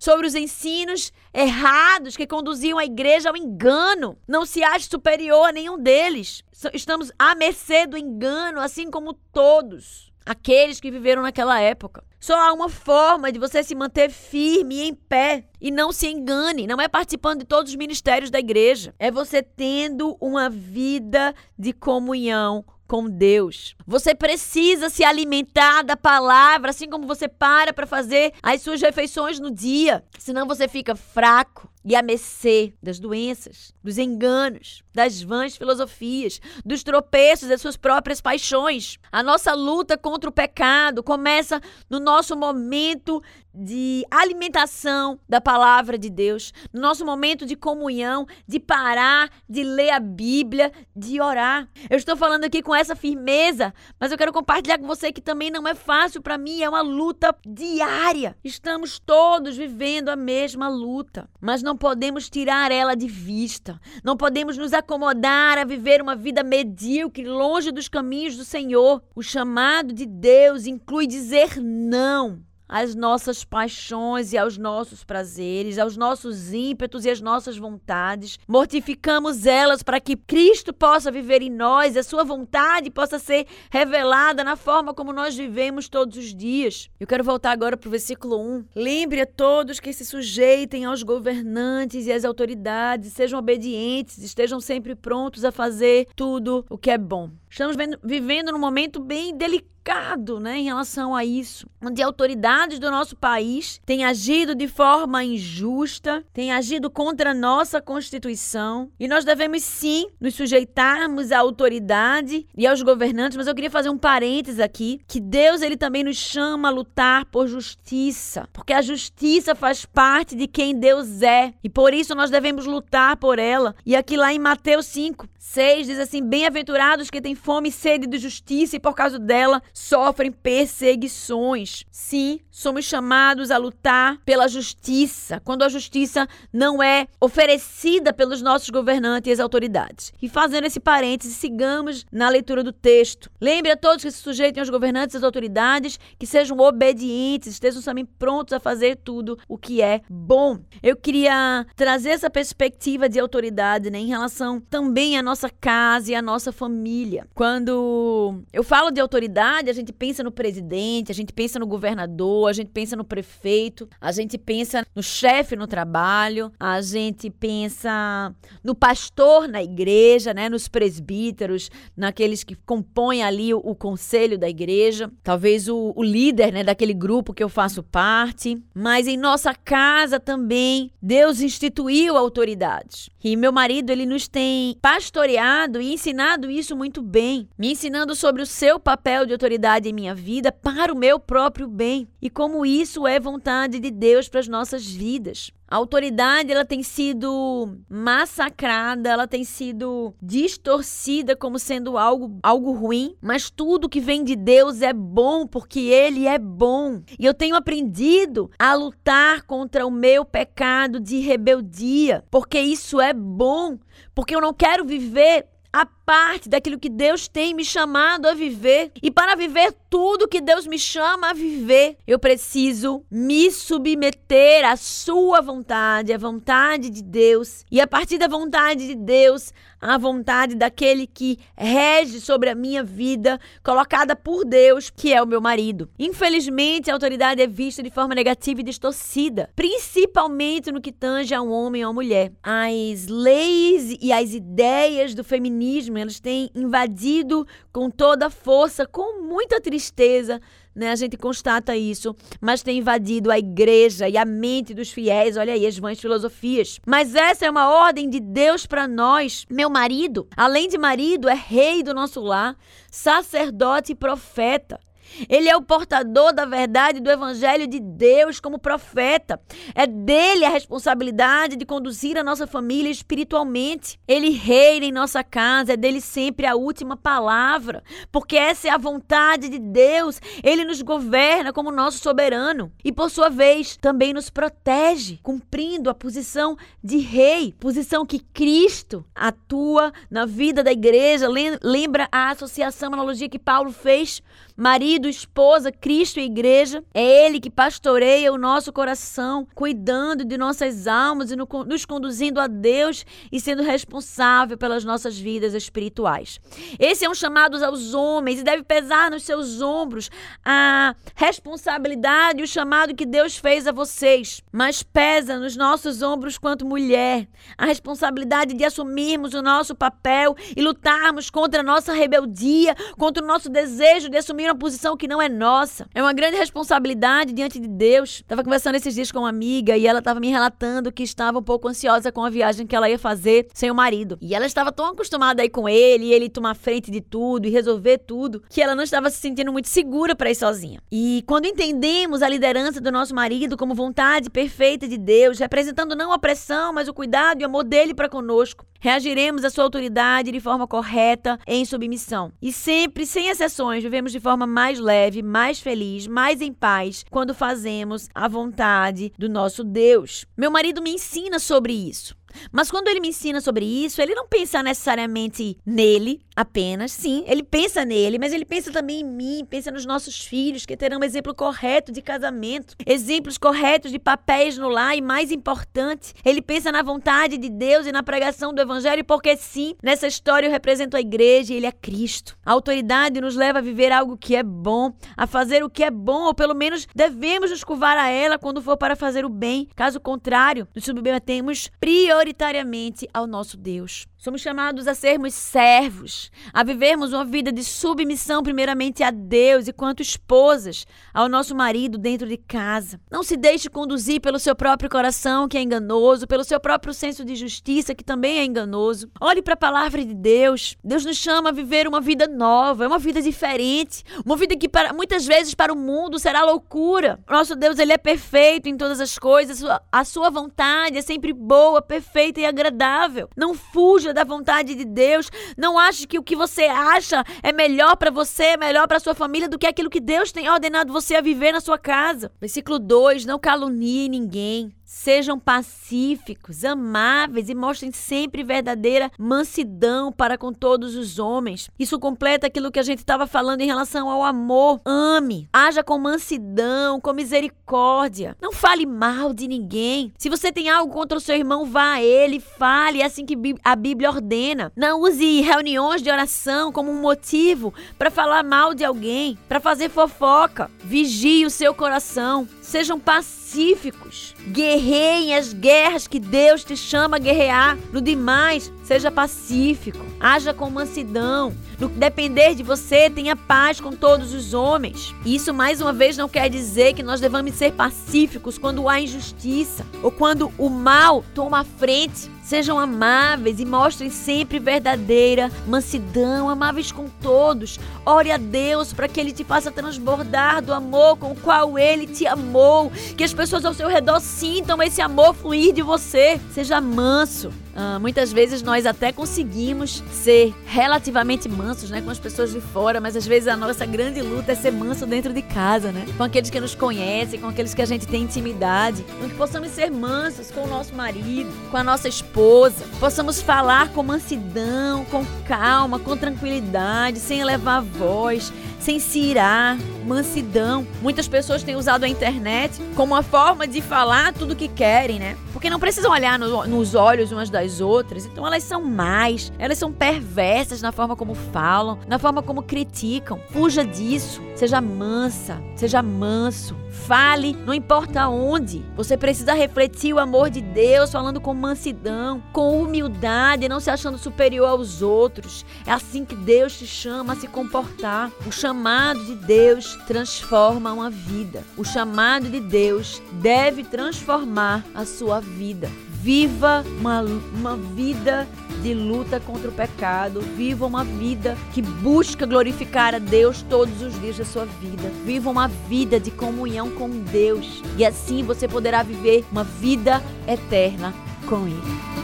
sobre 0.00 0.26
os 0.26 0.34
ensinos 0.34 1.10
errados 1.32 2.14
que 2.14 2.26
conduziam 2.26 2.76
a 2.76 2.84
igreja 2.84 3.30
ao 3.30 3.36
engano. 3.36 4.18
Não 4.28 4.44
se 4.44 4.62
ache 4.62 4.86
superior 4.86 5.48
a 5.48 5.52
nenhum 5.52 5.78
deles. 5.78 6.44
Estamos 6.74 7.10
à 7.18 7.34
mercê 7.34 7.86
do 7.86 7.96
engano, 7.96 8.60
assim 8.60 8.90
como 8.90 9.14
todos 9.14 10.03
aqueles 10.24 10.80
que 10.80 10.90
viveram 10.90 11.22
naquela 11.22 11.60
época. 11.60 12.02
Só 12.18 12.40
há 12.40 12.52
uma 12.52 12.70
forma 12.70 13.30
de 13.30 13.38
você 13.38 13.62
se 13.62 13.74
manter 13.74 14.10
firme 14.10 14.76
e 14.76 14.88
em 14.88 14.94
pé. 14.94 15.44
E 15.60 15.70
não 15.70 15.92
se 15.92 16.06
engane, 16.06 16.66
não 16.66 16.80
é 16.80 16.88
participando 16.88 17.40
de 17.40 17.44
todos 17.44 17.72
os 17.72 17.76
ministérios 17.76 18.30
da 18.30 18.38
igreja. 18.38 18.94
É 18.98 19.10
você 19.10 19.42
tendo 19.42 20.16
uma 20.20 20.48
vida 20.48 21.34
de 21.58 21.72
comunhão 21.72 22.64
com 22.86 23.08
Deus. 23.08 23.74
Você 23.86 24.14
precisa 24.14 24.88
se 24.88 25.04
alimentar 25.04 25.82
da 25.82 25.96
palavra, 25.96 26.70
assim 26.70 26.88
como 26.88 27.06
você 27.06 27.28
para 27.28 27.72
para 27.72 27.86
fazer 27.86 28.32
as 28.42 28.62
suas 28.62 28.80
refeições 28.80 29.38
no 29.38 29.50
dia. 29.50 30.02
Senão 30.18 30.46
você 30.46 30.68
fica 30.68 30.94
fraco 30.94 31.68
e 31.84 31.94
a 31.94 32.02
mercê 32.02 32.72
das 32.82 32.98
doenças, 32.98 33.74
dos 33.82 33.98
enganos, 33.98 34.82
das 34.94 35.22
vãs 35.22 35.56
filosofias, 35.56 36.40
dos 36.64 36.82
tropeços 36.82 37.48
das 37.48 37.60
suas 37.60 37.76
próprias 37.76 38.20
paixões. 38.20 38.98
A 39.12 39.22
nossa 39.22 39.52
luta 39.52 39.98
contra 39.98 40.30
o 40.30 40.32
pecado 40.32 41.02
começa 41.02 41.60
no 41.90 42.00
nosso 42.00 42.36
momento 42.36 43.22
de 43.54 44.04
alimentação 44.10 45.18
da 45.28 45.40
palavra 45.40 45.96
de 45.96 46.10
Deus, 46.10 46.52
no 46.72 46.80
nosso 46.80 47.04
momento 47.04 47.46
de 47.46 47.54
comunhão, 47.54 48.26
de 48.48 48.58
parar, 48.58 49.30
de 49.48 49.62
ler 49.62 49.90
a 49.90 50.00
Bíblia, 50.00 50.72
de 50.94 51.20
orar. 51.20 51.68
Eu 51.88 51.96
estou 51.96 52.16
falando 52.16 52.44
aqui 52.44 52.62
com 52.62 52.74
essa 52.74 52.96
firmeza, 52.96 53.72
mas 53.98 54.10
eu 54.10 54.18
quero 54.18 54.32
compartilhar 54.32 54.78
com 54.78 54.86
você 54.86 55.12
que 55.12 55.20
também 55.20 55.50
não 55.50 55.68
é 55.68 55.74
fácil 55.74 56.20
para 56.20 56.36
mim, 56.36 56.62
é 56.62 56.68
uma 56.68 56.80
luta 56.80 57.34
diária. 57.46 58.36
Estamos 58.42 58.98
todos 58.98 59.56
vivendo 59.56 60.08
a 60.08 60.16
mesma 60.16 60.68
luta, 60.68 61.28
mas 61.40 61.62
não 61.62 61.73
podemos 61.76 62.30
tirar 62.30 62.70
ela 62.72 62.94
de 62.94 63.06
vista. 63.06 63.80
Não 64.02 64.16
podemos 64.16 64.56
nos 64.56 64.72
acomodar 64.72 65.58
a 65.58 65.64
viver 65.64 66.00
uma 66.00 66.16
vida 66.16 66.42
medíocre 66.42 67.24
longe 67.24 67.70
dos 67.70 67.88
caminhos 67.88 68.36
do 68.36 68.44
Senhor. 68.44 69.02
O 69.14 69.22
chamado 69.22 69.92
de 69.92 70.06
Deus 70.06 70.66
inclui 70.66 71.06
dizer 71.06 71.60
não 71.60 72.42
às 72.68 72.94
nossas 72.94 73.44
paixões 73.44 74.32
e 74.32 74.38
aos 74.38 74.58
nossos 74.58 75.04
prazeres, 75.04 75.78
aos 75.78 75.96
nossos 75.96 76.52
ímpetos 76.52 77.04
e 77.04 77.10
às 77.10 77.20
nossas 77.20 77.56
vontades. 77.56 78.38
Mortificamos 78.48 79.46
elas 79.46 79.82
para 79.82 80.00
que 80.00 80.16
Cristo 80.16 80.72
possa 80.72 81.10
viver 81.10 81.42
em 81.42 81.50
nós 81.50 81.94
e 81.94 81.98
a 81.98 82.02
sua 82.02 82.24
vontade 82.24 82.90
possa 82.90 83.18
ser 83.18 83.46
revelada 83.70 84.42
na 84.42 84.56
forma 84.56 84.94
como 84.94 85.12
nós 85.12 85.36
vivemos 85.36 85.88
todos 85.88 86.16
os 86.16 86.34
dias. 86.34 86.88
Eu 86.98 87.06
quero 87.06 87.24
voltar 87.24 87.52
agora 87.52 87.76
para 87.76 87.88
o 87.88 87.90
versículo 87.90 88.40
1. 88.40 88.64
Lembre 88.74 89.20
a 89.20 89.26
todos 89.26 89.80
que 89.80 89.92
se 89.92 90.04
sujeitem 90.04 90.84
aos 90.84 91.02
governantes 91.02 92.06
e 92.06 92.12
às 92.12 92.24
autoridades, 92.24 93.12
sejam 93.12 93.38
obedientes, 93.38 94.18
estejam 94.18 94.60
sempre 94.60 94.94
prontos 94.94 95.44
a 95.44 95.52
fazer 95.52 96.06
tudo 96.16 96.64
o 96.68 96.78
que 96.78 96.90
é 96.90 96.98
bom. 96.98 97.30
Estamos 97.54 97.76
vivendo 98.02 98.50
num 98.50 98.58
momento 98.58 98.98
bem 98.98 99.32
delicado 99.32 100.40
né, 100.40 100.58
em 100.58 100.64
relação 100.64 101.14
a 101.14 101.24
isso, 101.24 101.68
onde 101.80 102.02
autoridades 102.02 102.78
do 102.78 102.90
nosso 102.90 103.14
país 103.14 103.80
têm 103.84 104.04
agido 104.04 104.54
de 104.54 104.66
forma 104.66 105.22
injusta, 105.22 106.24
têm 106.32 106.52
agido 106.52 106.90
contra 106.90 107.30
a 107.30 107.34
nossa 107.34 107.82
Constituição, 107.82 108.90
e 108.98 109.06
nós 109.06 109.24
devemos 109.24 109.62
sim 109.62 110.06
nos 110.18 110.34
sujeitarmos 110.34 111.30
à 111.30 111.38
autoridade 111.38 112.46
e 112.56 112.66
aos 112.66 112.82
governantes, 112.82 113.36
mas 113.36 113.46
eu 113.46 113.54
queria 113.54 113.70
fazer 113.70 113.90
um 113.90 113.98
parênteses 113.98 114.58
aqui, 114.58 115.00
que 115.06 115.20
Deus 115.20 115.60
ele 115.60 115.76
também 115.76 116.02
nos 116.02 116.16
chama 116.16 116.68
a 116.68 116.72
lutar 116.72 117.26
por 117.26 117.46
justiça, 117.46 118.48
porque 118.52 118.72
a 118.72 118.82
justiça 118.82 119.54
faz 119.54 119.84
parte 119.84 120.34
de 120.34 120.46
quem 120.46 120.74
Deus 120.74 121.20
é, 121.22 121.52
e 121.62 121.68
por 121.68 121.92
isso 121.92 122.14
nós 122.14 122.30
devemos 122.30 122.64
lutar 122.64 123.16
por 123.16 123.38
ela. 123.38 123.76
E 123.84 123.94
aqui 123.94 124.16
lá 124.16 124.32
em 124.32 124.38
Mateus 124.38 124.86
5, 124.86 125.28
6 125.44 125.86
diz 125.86 125.98
assim: 125.98 126.22
Bem-aventurados 126.26 127.10
que 127.10 127.20
têm 127.20 127.34
fome 127.34 127.68
e 127.68 127.72
sede 127.72 128.06
de 128.06 128.16
justiça 128.16 128.76
e 128.76 128.80
por 128.80 128.94
causa 128.94 129.18
dela 129.18 129.62
sofrem 129.74 130.32
perseguições. 130.32 131.84
Sim, 131.92 132.40
somos 132.50 132.86
chamados 132.86 133.50
a 133.50 133.58
lutar 133.58 134.18
pela 134.24 134.48
justiça, 134.48 135.40
quando 135.44 135.62
a 135.62 135.68
justiça 135.68 136.26
não 136.50 136.82
é 136.82 137.06
oferecida 137.20 138.10
pelos 138.10 138.40
nossos 138.40 138.70
governantes 138.70 139.28
e 139.28 139.32
as 139.32 139.38
autoridades. 139.38 140.14
E 140.20 140.30
fazendo 140.30 140.64
esse 140.64 140.80
parêntese, 140.80 141.34
sigamos 141.34 142.06
na 142.10 142.30
leitura 142.30 142.64
do 142.64 142.72
texto. 142.72 143.30
Lembre 143.38 143.70
a 143.70 143.76
todos 143.76 144.02
que 144.02 144.10
se 144.10 144.22
sujeitem 144.22 144.62
aos 144.62 144.70
governantes 144.70 145.14
e 145.14 145.18
às 145.18 145.22
autoridades, 145.22 146.00
que 146.18 146.26
sejam 146.26 146.58
obedientes, 146.58 147.52
estejam 147.52 147.82
também 147.82 148.06
prontos 148.06 148.54
a 148.54 148.58
fazer 148.58 148.96
tudo 148.96 149.38
o 149.46 149.58
que 149.58 149.82
é 149.82 150.00
bom. 150.08 150.58
Eu 150.82 150.96
queria 150.96 151.66
trazer 151.76 152.10
essa 152.10 152.30
perspectiva 152.30 153.10
de 153.10 153.20
autoridade 153.20 153.90
né, 153.90 153.98
em 153.98 154.06
relação 154.06 154.58
também 154.58 155.18
à 155.18 155.22
nossa 155.22 155.33
nossa 155.34 155.50
casa 155.50 156.12
e 156.12 156.14
a 156.14 156.22
nossa 156.22 156.52
família. 156.52 157.26
Quando 157.34 158.40
eu 158.52 158.62
falo 158.62 158.92
de 158.92 159.00
autoridade, 159.00 159.68
a 159.68 159.72
gente 159.72 159.92
pensa 159.92 160.22
no 160.22 160.30
presidente, 160.30 161.10
a 161.10 161.14
gente 161.14 161.32
pensa 161.32 161.58
no 161.58 161.66
governador, 161.66 162.48
a 162.48 162.52
gente 162.52 162.70
pensa 162.70 162.94
no 162.94 163.02
prefeito, 163.02 163.88
a 164.00 164.12
gente 164.12 164.38
pensa 164.38 164.86
no 164.94 165.02
chefe 165.02 165.56
no 165.56 165.66
trabalho, 165.66 166.52
a 166.58 166.80
gente 166.80 167.28
pensa 167.30 168.32
no 168.62 168.76
pastor 168.76 169.48
na 169.48 169.60
igreja, 169.60 170.32
né, 170.32 170.48
nos 170.48 170.68
presbíteros, 170.68 171.68
naqueles 171.96 172.44
que 172.44 172.54
compõem 172.54 173.24
ali 173.24 173.52
o, 173.52 173.58
o 173.58 173.74
conselho 173.74 174.38
da 174.38 174.48
igreja, 174.48 175.10
talvez 175.24 175.66
o, 175.68 175.92
o 175.96 176.02
líder, 176.04 176.52
né, 176.52 176.62
daquele 176.62 176.94
grupo 176.94 177.34
que 177.34 177.42
eu 177.42 177.48
faço 177.48 177.82
parte. 177.82 178.56
Mas 178.72 179.08
em 179.08 179.16
nossa 179.16 179.52
casa 179.52 180.20
também 180.20 180.92
Deus 181.02 181.40
instituiu 181.40 182.16
autoridades. 182.16 183.10
E 183.22 183.34
meu 183.34 183.50
marido 183.50 183.90
ele 183.90 184.06
nos 184.06 184.28
tem 184.28 184.76
pastoreado 184.80 185.23
pastoreado 185.24 185.80
e 185.80 185.92
ensinado 185.92 186.50
isso 186.50 186.76
muito 186.76 187.00
bem, 187.00 187.48
me 187.56 187.72
ensinando 187.72 188.14
sobre 188.14 188.42
o 188.42 188.46
seu 188.46 188.78
papel 188.78 189.24
de 189.24 189.32
autoridade 189.32 189.88
em 189.88 189.92
minha 189.92 190.14
vida 190.14 190.52
para 190.52 190.92
o 190.92 190.96
meu 190.96 191.18
próprio 191.18 191.66
bem 191.66 192.06
e 192.20 192.28
como 192.28 192.66
isso 192.66 193.06
é 193.06 193.18
vontade 193.18 193.80
de 193.80 193.90
Deus 193.90 194.28
para 194.28 194.40
as 194.40 194.48
nossas 194.48 194.84
vidas. 194.86 195.50
A 195.74 195.76
autoridade 195.76 196.52
ela 196.52 196.64
tem 196.64 196.84
sido 196.84 197.76
massacrada, 197.88 199.10
ela 199.10 199.26
tem 199.26 199.42
sido 199.42 200.14
distorcida 200.22 201.34
como 201.34 201.58
sendo 201.58 201.98
algo, 201.98 202.38
algo 202.44 202.70
ruim, 202.70 203.16
mas 203.20 203.50
tudo 203.50 203.88
que 203.88 203.98
vem 203.98 204.22
de 204.22 204.36
Deus 204.36 204.82
é 204.82 204.92
bom 204.92 205.48
porque 205.48 205.80
ele 205.80 206.28
é 206.28 206.38
bom. 206.38 207.02
E 207.18 207.26
eu 207.26 207.34
tenho 207.34 207.56
aprendido 207.56 208.48
a 208.56 208.72
lutar 208.72 209.42
contra 209.42 209.84
o 209.84 209.90
meu 209.90 210.24
pecado 210.24 211.00
de 211.00 211.18
rebeldia, 211.18 212.24
porque 212.30 212.60
isso 212.60 213.00
é 213.00 213.12
bom, 213.12 213.76
porque 214.14 214.32
eu 214.32 214.40
não 214.40 214.54
quero 214.54 214.84
viver 214.84 215.48
a 215.72 215.84
parte 216.04 216.48
daquilo 216.48 216.78
que 216.78 216.88
Deus 216.88 217.28
tem 217.28 217.54
me 217.54 217.64
chamado 217.64 218.26
a 218.26 218.34
viver. 218.34 218.92
E 219.02 219.10
para 219.10 219.34
viver 219.34 219.74
tudo 219.88 220.28
que 220.28 220.40
Deus 220.40 220.66
me 220.66 220.78
chama 220.78 221.30
a 221.30 221.32
viver, 221.32 221.96
eu 222.06 222.18
preciso 222.18 223.04
me 223.10 223.50
submeter 223.50 224.64
à 224.64 224.76
sua 224.76 225.40
vontade, 225.40 226.12
à 226.12 226.18
vontade 226.18 226.90
de 226.90 227.02
Deus. 227.02 227.64
E 227.70 227.80
a 227.80 227.86
partir 227.86 228.18
da 228.18 228.28
vontade 228.28 228.86
de 228.86 228.94
Deus, 228.94 229.52
à 229.84 229.98
vontade 229.98 230.54
daquele 230.54 231.06
que 231.06 231.38
rege 231.54 232.20
sobre 232.20 232.48
a 232.48 232.54
minha 232.54 232.82
vida, 232.82 233.38
colocada 233.62 234.16
por 234.16 234.44
Deus, 234.44 234.88
que 234.88 235.12
é 235.12 235.22
o 235.22 235.26
meu 235.26 235.40
marido. 235.40 235.90
Infelizmente, 235.98 236.90
a 236.90 236.94
autoridade 236.94 237.42
é 237.42 237.46
vista 237.46 237.82
de 237.82 237.90
forma 237.90 238.14
negativa 238.14 238.60
e 238.60 238.64
distorcida, 238.64 239.50
principalmente 239.54 240.72
no 240.72 240.80
que 240.80 240.90
tange 240.90 241.34
a 241.34 241.42
um 241.42 241.52
homem 241.52 241.84
ou 241.84 241.90
a 241.90 241.94
mulher. 241.94 242.32
As 242.42 243.06
leis 243.08 243.96
e 244.00 244.10
as 244.10 244.32
ideias 244.32 245.14
do 245.14 245.22
feminismo, 245.22 245.93
elas 245.98 246.20
têm 246.20 246.50
invadido 246.54 247.46
com 247.72 247.90
toda 247.90 248.30
força, 248.30 248.86
com 248.86 249.22
muita 249.22 249.60
tristeza, 249.60 250.40
né? 250.74 250.90
A 250.90 250.96
gente 250.96 251.16
constata 251.16 251.76
isso, 251.76 252.14
mas 252.40 252.62
tem 252.62 252.78
invadido 252.78 253.30
a 253.30 253.38
igreja 253.38 254.08
e 254.08 254.16
a 254.16 254.24
mente 254.24 254.74
dos 254.74 254.90
fiéis, 254.90 255.36
olha 255.36 255.52
aí, 255.52 255.66
as 255.66 255.78
vãs 255.78 256.00
filosofias. 256.00 256.80
Mas 256.86 257.14
essa 257.14 257.46
é 257.46 257.50
uma 257.50 257.68
ordem 257.68 258.10
de 258.10 258.20
Deus 258.20 258.66
para 258.66 258.88
nós. 258.88 259.46
Meu 259.48 259.70
marido, 259.70 260.26
além 260.36 260.68
de 260.68 260.76
marido, 260.76 261.28
é 261.28 261.34
rei 261.34 261.82
do 261.82 261.94
nosso 261.94 262.20
lar, 262.20 262.56
sacerdote 262.90 263.92
e 263.92 263.96
profeta. 263.96 264.80
Ele 265.28 265.48
é 265.48 265.56
o 265.56 265.62
portador 265.62 266.32
da 266.32 266.44
verdade 266.44 267.00
do 267.00 267.10
evangelho 267.10 267.66
de 267.66 267.80
Deus 267.80 268.40
como 268.40 268.58
profeta. 268.58 269.40
É 269.74 269.86
dele 269.86 270.44
a 270.44 270.50
responsabilidade 270.50 271.56
de 271.56 271.64
conduzir 271.64 272.16
a 272.16 272.24
nossa 272.24 272.46
família 272.46 272.90
espiritualmente. 272.90 273.98
Ele 274.06 274.30
reina 274.30 274.86
em 274.86 274.92
nossa 274.92 275.22
casa, 275.22 275.74
é 275.74 275.76
dele 275.76 276.00
sempre 276.00 276.46
a 276.46 276.54
última 276.54 276.96
palavra, 276.96 277.82
porque 278.10 278.36
essa 278.36 278.68
é 278.68 278.70
a 278.70 278.78
vontade 278.78 279.48
de 279.48 279.58
Deus. 279.58 280.20
Ele 280.42 280.64
nos 280.64 280.82
governa 280.82 281.52
como 281.52 281.70
nosso 281.70 281.98
soberano 281.98 282.72
e 282.84 282.92
por 282.92 283.10
sua 283.10 283.28
vez 283.28 283.76
também 283.76 284.12
nos 284.12 284.30
protege, 284.30 285.18
cumprindo 285.22 285.90
a 285.90 285.94
posição 285.94 286.56
de 286.82 286.98
rei, 286.98 287.54
posição 287.58 288.04
que 288.06 288.18
Cristo 288.18 289.04
atua 289.14 289.92
na 290.10 290.26
vida 290.26 290.62
da 290.62 290.72
igreja. 290.72 291.28
Lembra 291.62 292.08
a 292.10 292.30
associação, 292.30 292.90
a 292.90 292.94
analogia 292.94 293.28
que 293.28 293.38
Paulo 293.38 293.72
fez 293.72 294.22
marido, 294.56 295.08
esposa, 295.08 295.72
Cristo 295.72 296.20
e 296.20 296.24
igreja. 296.24 296.84
É 296.94 297.26
Ele 297.26 297.40
que 297.40 297.50
pastoreia 297.50 298.32
o 298.32 298.38
nosso 298.38 298.72
coração, 298.72 299.46
cuidando 299.54 300.24
de 300.24 300.38
nossas 300.38 300.86
almas 300.86 301.30
e 301.30 301.36
nos 301.36 301.84
conduzindo 301.84 302.40
a 302.40 302.46
Deus 302.46 303.04
e 303.32 303.40
sendo 303.40 303.62
responsável 303.62 304.56
pelas 304.56 304.84
nossas 304.84 305.18
vidas 305.18 305.54
espirituais. 305.54 306.40
Esse 306.78 307.04
é 307.04 307.10
um 307.10 307.14
chamado 307.14 307.62
aos 307.64 307.94
homens 307.94 308.40
e 308.40 308.44
deve 308.44 308.62
pesar 308.62 309.10
nos 309.10 309.24
seus 309.24 309.60
ombros 309.60 310.10
a 310.44 310.94
responsabilidade 311.14 312.40
e 312.40 312.44
o 312.44 312.48
chamado 312.48 312.94
que 312.94 313.06
Deus 313.06 313.36
fez 313.36 313.66
a 313.66 313.72
vocês. 313.72 314.42
Mas 314.52 314.82
pesa 314.82 315.38
nos 315.38 315.56
nossos 315.56 316.02
ombros 316.02 316.38
quanto 316.38 316.64
mulher 316.64 317.28
a 317.58 317.66
responsabilidade 317.66 318.54
de 318.54 318.64
assumirmos 318.64 319.34
o 319.34 319.42
nosso 319.42 319.74
papel 319.74 320.36
e 320.56 320.62
lutarmos 320.62 321.30
contra 321.30 321.60
a 321.60 321.64
nossa 321.64 321.92
rebeldia, 321.92 322.74
contra 322.96 323.22
o 323.22 323.26
nosso 323.26 323.48
desejo 323.48 324.08
de 324.08 324.16
assumir 324.16 324.43
assumir 324.44 324.48
uma 324.48 324.54
posição 324.54 324.96
que 324.96 325.08
não 325.08 325.20
é 325.20 325.28
nossa. 325.28 325.86
É 325.94 326.02
uma 326.02 326.12
grande 326.12 326.36
responsabilidade 326.36 327.32
diante 327.32 327.58
de 327.58 327.68
Deus. 327.68 328.22
Tava 328.26 328.44
conversando 328.44 328.74
esses 328.76 328.94
dias 328.94 329.10
com 329.10 329.20
uma 329.20 329.28
amiga 329.28 329.76
e 329.76 329.86
ela 329.86 329.98
estava 330.00 330.20
me 330.20 330.28
relatando 330.28 330.92
que 330.92 331.02
estava 331.02 331.38
um 331.38 331.42
pouco 331.42 331.68
ansiosa 331.68 332.12
com 332.12 332.24
a 332.24 332.30
viagem 332.30 332.66
que 332.66 332.76
ela 332.76 332.88
ia 332.88 332.98
fazer 332.98 333.48
sem 333.54 333.70
o 333.70 333.74
marido. 333.74 334.18
E 334.20 334.34
ela 334.34 334.46
estava 334.46 334.70
tão 334.70 334.86
acostumada 334.86 335.42
aí 335.42 335.48
com 335.48 335.68
ele, 335.68 336.06
e 336.06 336.12
ele 336.12 336.28
tomar 336.28 336.54
frente 336.54 336.90
de 336.90 337.00
tudo 337.00 337.46
e 337.46 337.50
resolver 337.50 337.98
tudo, 337.98 338.42
que 338.48 338.60
ela 338.60 338.74
não 338.74 338.82
estava 338.82 339.10
se 339.10 339.18
sentindo 339.18 339.52
muito 339.52 339.68
segura 339.68 340.14
para 340.14 340.30
ir 340.30 340.34
sozinha. 340.34 340.80
E 340.90 341.24
quando 341.26 341.46
entendemos 341.46 342.22
a 342.22 342.28
liderança 342.28 342.80
do 342.80 342.92
nosso 342.92 343.14
marido 343.14 343.56
como 343.56 343.74
vontade 343.74 344.30
perfeita 344.30 344.86
de 344.86 344.98
Deus, 344.98 345.38
representando 345.38 345.96
não 345.96 346.12
a 346.12 346.18
pressão, 346.18 346.72
mas 346.72 346.88
o 346.88 346.94
cuidado 346.94 347.40
e 347.40 347.44
o 347.44 347.46
amor 347.46 347.64
dele 347.64 347.94
para 347.94 348.08
conosco, 348.08 348.66
reagiremos 348.84 349.46
à 349.46 349.48
sua 349.48 349.64
autoridade 349.64 350.30
de 350.30 350.38
forma 350.40 350.68
correta, 350.68 351.38
em 351.46 351.64
submissão. 351.64 352.30
E 352.42 352.52
sempre, 352.52 353.06
sem 353.06 353.28
exceções, 353.30 353.82
vivemos 353.82 354.12
de 354.12 354.20
forma 354.20 354.46
mais 354.46 354.78
leve, 354.78 355.22
mais 355.22 355.58
feliz, 355.58 356.06
mais 356.06 356.42
em 356.42 356.52
paz 356.52 357.02
quando 357.10 357.32
fazemos 357.32 358.10
a 358.14 358.28
vontade 358.28 359.10
do 359.18 359.26
nosso 359.26 359.64
Deus. 359.64 360.26
Meu 360.36 360.50
marido 360.50 360.82
me 360.82 360.90
ensina 360.90 361.38
sobre 361.38 361.72
isso. 361.72 362.14
Mas 362.52 362.70
quando 362.70 362.88
ele 362.88 363.00
me 363.00 363.08
ensina 363.08 363.40
sobre 363.40 363.64
isso, 363.64 364.00
ele 364.00 364.14
não 364.14 364.26
pensa 364.26 364.62
necessariamente 364.62 365.58
nele 365.64 366.24
apenas, 366.36 366.90
sim, 366.90 367.24
ele 367.28 367.42
pensa 367.42 367.84
nele, 367.84 368.18
mas 368.18 368.32
ele 368.32 368.44
pensa 368.44 368.72
também 368.72 369.00
em 369.00 369.04
mim, 369.04 369.46
pensa 369.48 369.70
nos 369.70 369.86
nossos 369.86 370.20
filhos, 370.20 370.66
que 370.66 370.76
terão 370.76 370.98
um 370.98 371.04
exemplo 371.04 371.32
correto 371.34 371.92
de 371.92 372.02
casamento, 372.02 372.74
exemplos 372.84 373.38
corretos 373.38 373.92
de 373.92 373.98
papéis 373.98 374.58
no 374.58 374.68
lar 374.68 374.96
e, 374.96 375.00
mais 375.00 375.30
importante, 375.30 376.12
ele 376.24 376.42
pensa 376.42 376.72
na 376.72 376.82
vontade 376.82 377.38
de 377.38 377.48
Deus 377.48 377.86
e 377.86 377.92
na 377.92 378.02
pregação 378.02 378.52
do 378.52 378.60
evangelho, 378.60 379.04
porque 379.04 379.36
sim, 379.36 379.76
nessa 379.82 380.06
história 380.08 380.46
eu 380.46 380.50
represento 380.50 380.96
a 380.96 381.00
igreja 381.00 381.52
e 381.52 381.56
ele 381.56 381.66
é 381.66 381.72
Cristo. 381.72 382.36
A 382.44 382.52
autoridade 382.52 383.20
nos 383.20 383.36
leva 383.36 383.60
a 383.60 383.62
viver 383.62 383.92
algo 383.92 384.16
que 384.16 384.34
é 384.34 384.42
bom, 384.42 384.92
a 385.16 385.26
fazer 385.26 385.62
o 385.62 385.70
que 385.70 385.84
é 385.84 385.90
bom, 385.90 386.24
ou 386.24 386.34
pelo 386.34 386.54
menos 386.54 386.88
devemos 386.94 387.50
nos 387.50 387.62
curvar 387.62 387.96
a 387.96 388.08
ela 388.08 388.38
quando 388.38 388.60
for 388.60 388.76
para 388.76 388.96
fazer 388.96 389.24
o 389.24 389.28
bem. 389.28 389.68
Caso 389.76 390.00
contrário, 390.00 390.66
nos 390.74 390.84
submetemos 390.84 391.70
prioritariamente 391.78 392.23
prioritariamente 392.24 393.06
ao 393.12 393.26
nosso 393.26 393.54
Deus. 393.54 394.06
Somos 394.24 394.40
chamados 394.40 394.88
a 394.88 394.94
sermos 394.94 395.34
servos, 395.34 396.30
a 396.50 396.64
vivermos 396.64 397.12
uma 397.12 397.26
vida 397.26 397.52
de 397.52 397.62
submissão 397.62 398.42
primeiramente 398.42 399.02
a 399.02 399.10
Deus 399.10 399.68
e 399.68 399.72
quanto 399.72 400.00
esposas 400.00 400.86
ao 401.12 401.28
nosso 401.28 401.54
marido 401.54 401.98
dentro 401.98 402.26
de 402.26 402.38
casa. 402.38 402.98
Não 403.10 403.22
se 403.22 403.36
deixe 403.36 403.68
conduzir 403.68 404.22
pelo 404.22 404.38
seu 404.38 404.56
próprio 404.56 404.88
coração, 404.88 405.46
que 405.46 405.58
é 405.58 405.60
enganoso, 405.60 406.26
pelo 406.26 406.42
seu 406.42 406.58
próprio 406.58 406.94
senso 406.94 407.22
de 407.22 407.36
justiça, 407.36 407.94
que 407.94 408.02
também 408.02 408.38
é 408.38 408.46
enganoso. 408.46 409.10
Olhe 409.20 409.42
para 409.42 409.52
a 409.52 409.58
palavra 409.58 410.02
de 410.02 410.14
Deus. 410.14 410.74
Deus 410.82 411.04
nos 411.04 411.18
chama 411.18 411.50
a 411.50 411.52
viver 411.52 411.86
uma 411.86 412.00
vida 412.00 412.26
nova, 412.26 412.86
uma 412.86 412.98
vida 412.98 413.20
diferente, 413.20 414.02
uma 414.24 414.38
vida 414.38 414.56
que 414.56 414.70
para, 414.70 414.94
muitas 414.94 415.26
vezes 415.26 415.54
para 415.54 415.70
o 415.70 415.76
mundo 415.76 416.18
será 416.18 416.46
loucura. 416.46 417.20
Nosso 417.28 417.54
Deus, 417.54 417.78
ele 417.78 417.92
é 417.92 417.98
perfeito 417.98 418.70
em 418.70 418.76
todas 418.78 419.02
as 419.02 419.18
coisas, 419.18 419.62
a 419.92 420.02
sua 420.02 420.30
vontade 420.30 420.96
é 420.96 421.02
sempre 421.02 421.34
boa, 421.34 421.82
perfeita 421.82 422.40
e 422.40 422.46
agradável. 422.46 423.28
Não 423.36 423.52
fuja 423.52 424.13
da 424.14 424.24
vontade 424.24 424.74
de 424.74 424.84
Deus. 424.84 425.30
Não 425.56 425.78
ache 425.78 426.06
que 426.06 426.18
o 426.18 426.22
que 426.22 426.34
você 426.36 426.64
acha 426.64 427.22
é 427.42 427.52
melhor 427.52 427.96
para 427.96 428.10
você, 428.10 428.44
é 428.44 428.56
melhor 428.56 428.88
para 428.88 429.00
sua 429.00 429.14
família 429.14 429.48
do 429.48 429.58
que 429.58 429.66
aquilo 429.66 429.90
que 429.90 430.00
Deus 430.00 430.32
tem 430.32 430.48
ordenado 430.48 430.92
você 430.92 431.16
a 431.16 431.20
viver 431.20 431.52
na 431.52 431.60
sua 431.60 431.76
casa. 431.76 432.32
Versículo 432.40 432.78
2: 432.78 433.26
Não 433.26 433.38
calunie 433.38 434.08
ninguém. 434.08 434.74
Sejam 434.94 435.40
pacíficos, 435.40 436.64
amáveis 436.64 437.48
e 437.48 437.54
mostrem 437.54 437.90
sempre 437.90 438.44
verdadeira 438.44 439.10
mansidão 439.18 440.12
para 440.12 440.38
com 440.38 440.52
todos 440.52 440.94
os 440.94 441.18
homens. 441.18 441.68
Isso 441.76 441.98
completa 441.98 442.46
aquilo 442.46 442.70
que 442.70 442.78
a 442.78 442.82
gente 442.82 443.00
estava 443.00 443.26
falando 443.26 443.60
em 443.60 443.66
relação 443.66 444.08
ao 444.08 444.22
amor. 444.22 444.80
Ame, 444.86 445.48
haja 445.52 445.82
com 445.82 445.98
mansidão, 445.98 447.00
com 447.00 447.12
misericórdia. 447.12 448.36
Não 448.40 448.52
fale 448.52 448.86
mal 448.86 449.34
de 449.34 449.48
ninguém. 449.48 450.12
Se 450.16 450.30
você 450.30 450.52
tem 450.52 450.70
algo 450.70 450.94
contra 450.94 451.18
o 451.18 451.20
seu 451.20 451.34
irmão, 451.34 451.66
vá 451.66 451.94
a 451.94 452.02
ele, 452.02 452.38
fale, 452.38 453.02
é 453.02 453.04
assim 453.04 453.26
que 453.26 453.36
a 453.64 453.74
Bíblia 453.74 454.10
ordena. 454.10 454.72
Não 454.76 455.00
use 455.00 455.40
reuniões 455.40 456.02
de 456.02 456.10
oração 456.10 456.70
como 456.70 456.92
um 456.92 457.00
motivo 457.00 457.74
para 457.98 458.12
falar 458.12 458.44
mal 458.44 458.72
de 458.72 458.84
alguém, 458.84 459.36
para 459.48 459.58
fazer 459.58 459.90
fofoca. 459.90 460.70
Vigie 460.84 461.44
o 461.44 461.50
seu 461.50 461.74
coração. 461.74 462.46
Sejam 462.64 462.98
pacíficos. 462.98 464.34
Guerreiem 464.48 465.36
as 465.36 465.52
guerras 465.52 466.08
que 466.08 466.18
Deus 466.18 466.64
te 466.64 466.74
chama 466.74 467.16
a 467.16 467.20
guerrear. 467.20 467.76
No 467.92 468.00
demais, 468.00 468.72
seja 468.82 469.10
pacífico. 469.10 470.04
Haja 470.18 470.54
com 470.54 470.70
mansidão. 470.70 471.54
No 471.78 471.90
que 471.90 471.98
depender 471.98 472.54
de 472.54 472.62
você, 472.62 473.10
tenha 473.10 473.36
paz 473.36 473.80
com 473.80 473.92
todos 473.92 474.32
os 474.32 474.54
homens. 474.54 475.14
Isso, 475.26 475.52
mais 475.52 475.82
uma 475.82 475.92
vez, 475.92 476.16
não 476.16 476.28
quer 476.28 476.48
dizer 476.48 476.94
que 476.94 477.02
nós 477.02 477.20
devamos 477.20 477.54
ser 477.54 477.72
pacíficos 477.72 478.56
quando 478.56 478.88
há 478.88 478.98
injustiça 478.98 479.84
ou 480.02 480.10
quando 480.10 480.50
o 480.56 480.70
mal 480.70 481.22
toma 481.34 481.60
a 481.60 481.64
frente. 481.64 482.33
Sejam 482.44 482.78
amáveis 482.78 483.58
e 483.58 483.64
mostrem 483.64 484.10
sempre 484.10 484.58
verdadeira 484.58 485.50
mansidão, 485.66 486.50
amáveis 486.50 486.92
com 486.92 487.08
todos. 487.08 487.80
Ore 488.04 488.30
a 488.30 488.36
Deus 488.36 488.92
para 488.92 489.08
que 489.08 489.18
Ele 489.18 489.32
te 489.32 489.42
faça 489.42 489.72
transbordar 489.72 490.62
do 490.62 490.74
amor 490.74 491.16
com 491.16 491.32
o 491.32 491.36
qual 491.36 491.78
Ele 491.78 492.06
te 492.06 492.26
amou. 492.26 492.92
Que 493.16 493.24
as 493.24 493.32
pessoas 493.32 493.64
ao 493.64 493.72
seu 493.72 493.88
redor 493.88 494.20
sintam 494.20 494.82
esse 494.82 495.00
amor 495.00 495.34
fluir 495.34 495.72
de 495.72 495.80
você. 495.80 496.38
Seja 496.52 496.82
manso. 496.82 497.50
Uh, 497.74 497.98
muitas 497.98 498.32
vezes 498.32 498.62
nós 498.62 498.86
até 498.86 499.10
conseguimos 499.10 500.00
ser 500.12 500.54
relativamente 500.64 501.48
mansos, 501.48 501.90
né, 501.90 502.00
com 502.00 502.08
as 502.08 502.20
pessoas 502.20 502.52
de 502.52 502.60
fora, 502.60 503.00
mas 503.00 503.16
às 503.16 503.26
vezes 503.26 503.48
a 503.48 503.56
nossa 503.56 503.84
grande 503.84 504.22
luta 504.22 504.52
é 504.52 504.54
ser 504.54 504.70
manso 504.70 505.04
dentro 505.06 505.32
de 505.32 505.42
casa, 505.42 505.90
né? 505.90 506.06
Com 506.16 506.22
aqueles 506.22 506.50
que 506.50 506.60
nos 506.60 506.74
conhecem, 506.74 507.40
com 507.40 507.48
aqueles 507.48 507.74
que 507.74 507.82
a 507.82 507.86
gente 507.86 508.06
tem 508.06 508.22
intimidade, 508.22 509.04
então 509.16 509.28
que 509.28 509.34
possamos 509.34 509.70
ser 509.70 509.90
mansos 509.90 510.52
com 510.52 510.62
o 510.62 510.68
nosso 510.68 510.94
marido, 510.94 511.50
com 511.70 511.76
a 511.76 511.82
nossa 511.82 512.08
esposa, 512.08 512.84
possamos 513.00 513.42
falar 513.42 513.88
com 513.88 514.04
mansidão, 514.04 515.04
com 515.06 515.24
calma, 515.46 515.98
com 515.98 516.16
tranquilidade, 516.16 517.18
sem 517.18 517.40
elevar 517.40 517.78
a 517.78 517.80
voz, 517.80 518.52
sem 518.84 518.98
se 518.98 519.18
irar, 519.18 519.78
mansidão. 520.06 520.86
Muitas 521.00 521.26
pessoas 521.26 521.62
têm 521.62 521.74
usado 521.74 522.04
a 522.04 522.08
internet 522.08 522.78
como 522.94 523.14
uma 523.14 523.22
forma 523.22 523.66
de 523.66 523.80
falar 523.80 524.34
tudo 524.34 524.52
o 524.52 524.56
que 524.56 524.68
querem, 524.68 525.18
né? 525.18 525.38
Porque 525.54 525.70
não 525.70 525.80
precisam 525.80 526.12
olhar 526.12 526.38
no, 526.38 526.66
nos 526.66 526.94
olhos 526.94 527.32
umas 527.32 527.48
das 527.48 527.80
outras. 527.80 528.26
Então 528.26 528.46
elas 528.46 528.62
são 528.62 528.84
mais, 528.84 529.50
elas 529.58 529.78
são 529.78 529.90
perversas 529.90 530.82
na 530.82 530.92
forma 530.92 531.16
como 531.16 531.34
falam, 531.34 531.98
na 532.06 532.18
forma 532.18 532.42
como 532.42 532.62
criticam. 532.62 533.40
Fuja 533.50 533.86
disso. 533.86 534.42
Seja 534.54 534.80
mansa, 534.80 535.60
seja 535.74 536.02
manso. 536.02 536.76
Fale, 536.88 537.56
não 537.66 537.74
importa 537.74 538.28
onde. 538.28 538.84
Você 538.96 539.16
precisa 539.16 539.52
refletir 539.52 540.14
o 540.14 540.18
amor 540.18 540.48
de 540.48 540.60
Deus, 540.60 541.10
falando 541.10 541.40
com 541.40 541.52
mansidão, 541.52 542.40
com 542.52 542.80
humildade, 542.80 543.68
não 543.68 543.80
se 543.80 543.90
achando 543.90 544.16
superior 544.16 544.68
aos 544.68 545.02
outros. 545.02 545.66
É 545.84 545.90
assim 545.90 546.24
que 546.24 546.36
Deus 546.36 546.78
te 546.78 546.86
chama 546.86 547.32
a 547.32 547.36
se 547.36 547.48
comportar. 547.48 548.30
O 548.46 548.52
chamado 548.74 549.24
de 549.24 549.36
Deus 549.36 549.96
transforma 550.04 550.92
uma 550.92 551.08
vida. 551.08 551.62
O 551.76 551.84
chamado 551.84 552.50
de 552.50 552.58
Deus 552.58 553.22
deve 553.34 553.84
transformar 553.84 554.84
a 554.92 555.06
sua 555.06 555.38
vida. 555.38 555.88
Viva 556.20 556.84
uma, 556.98 557.20
uma 557.20 557.76
vida 557.76 558.48
de 558.82 558.92
luta 558.92 559.38
contra 559.38 559.68
o 559.68 559.72
pecado. 559.72 560.40
Viva 560.40 560.84
uma 560.84 561.04
vida 561.04 561.56
que 561.72 561.80
busca 561.80 562.44
glorificar 562.44 563.14
a 563.14 563.20
Deus 563.20 563.62
todos 563.62 564.02
os 564.02 564.20
dias 564.20 564.38
da 564.38 564.44
sua 564.44 564.64
vida. 564.64 565.08
Viva 565.24 565.48
uma 565.48 565.68
vida 565.68 566.18
de 566.18 566.32
comunhão 566.32 566.90
com 566.90 567.08
Deus. 567.08 567.80
E 567.96 568.04
assim 568.04 568.42
você 568.42 568.66
poderá 568.66 569.04
viver 569.04 569.44
uma 569.52 569.62
vida 569.62 570.20
eterna 570.48 571.14
com 571.46 571.68
Ele. 571.68 572.23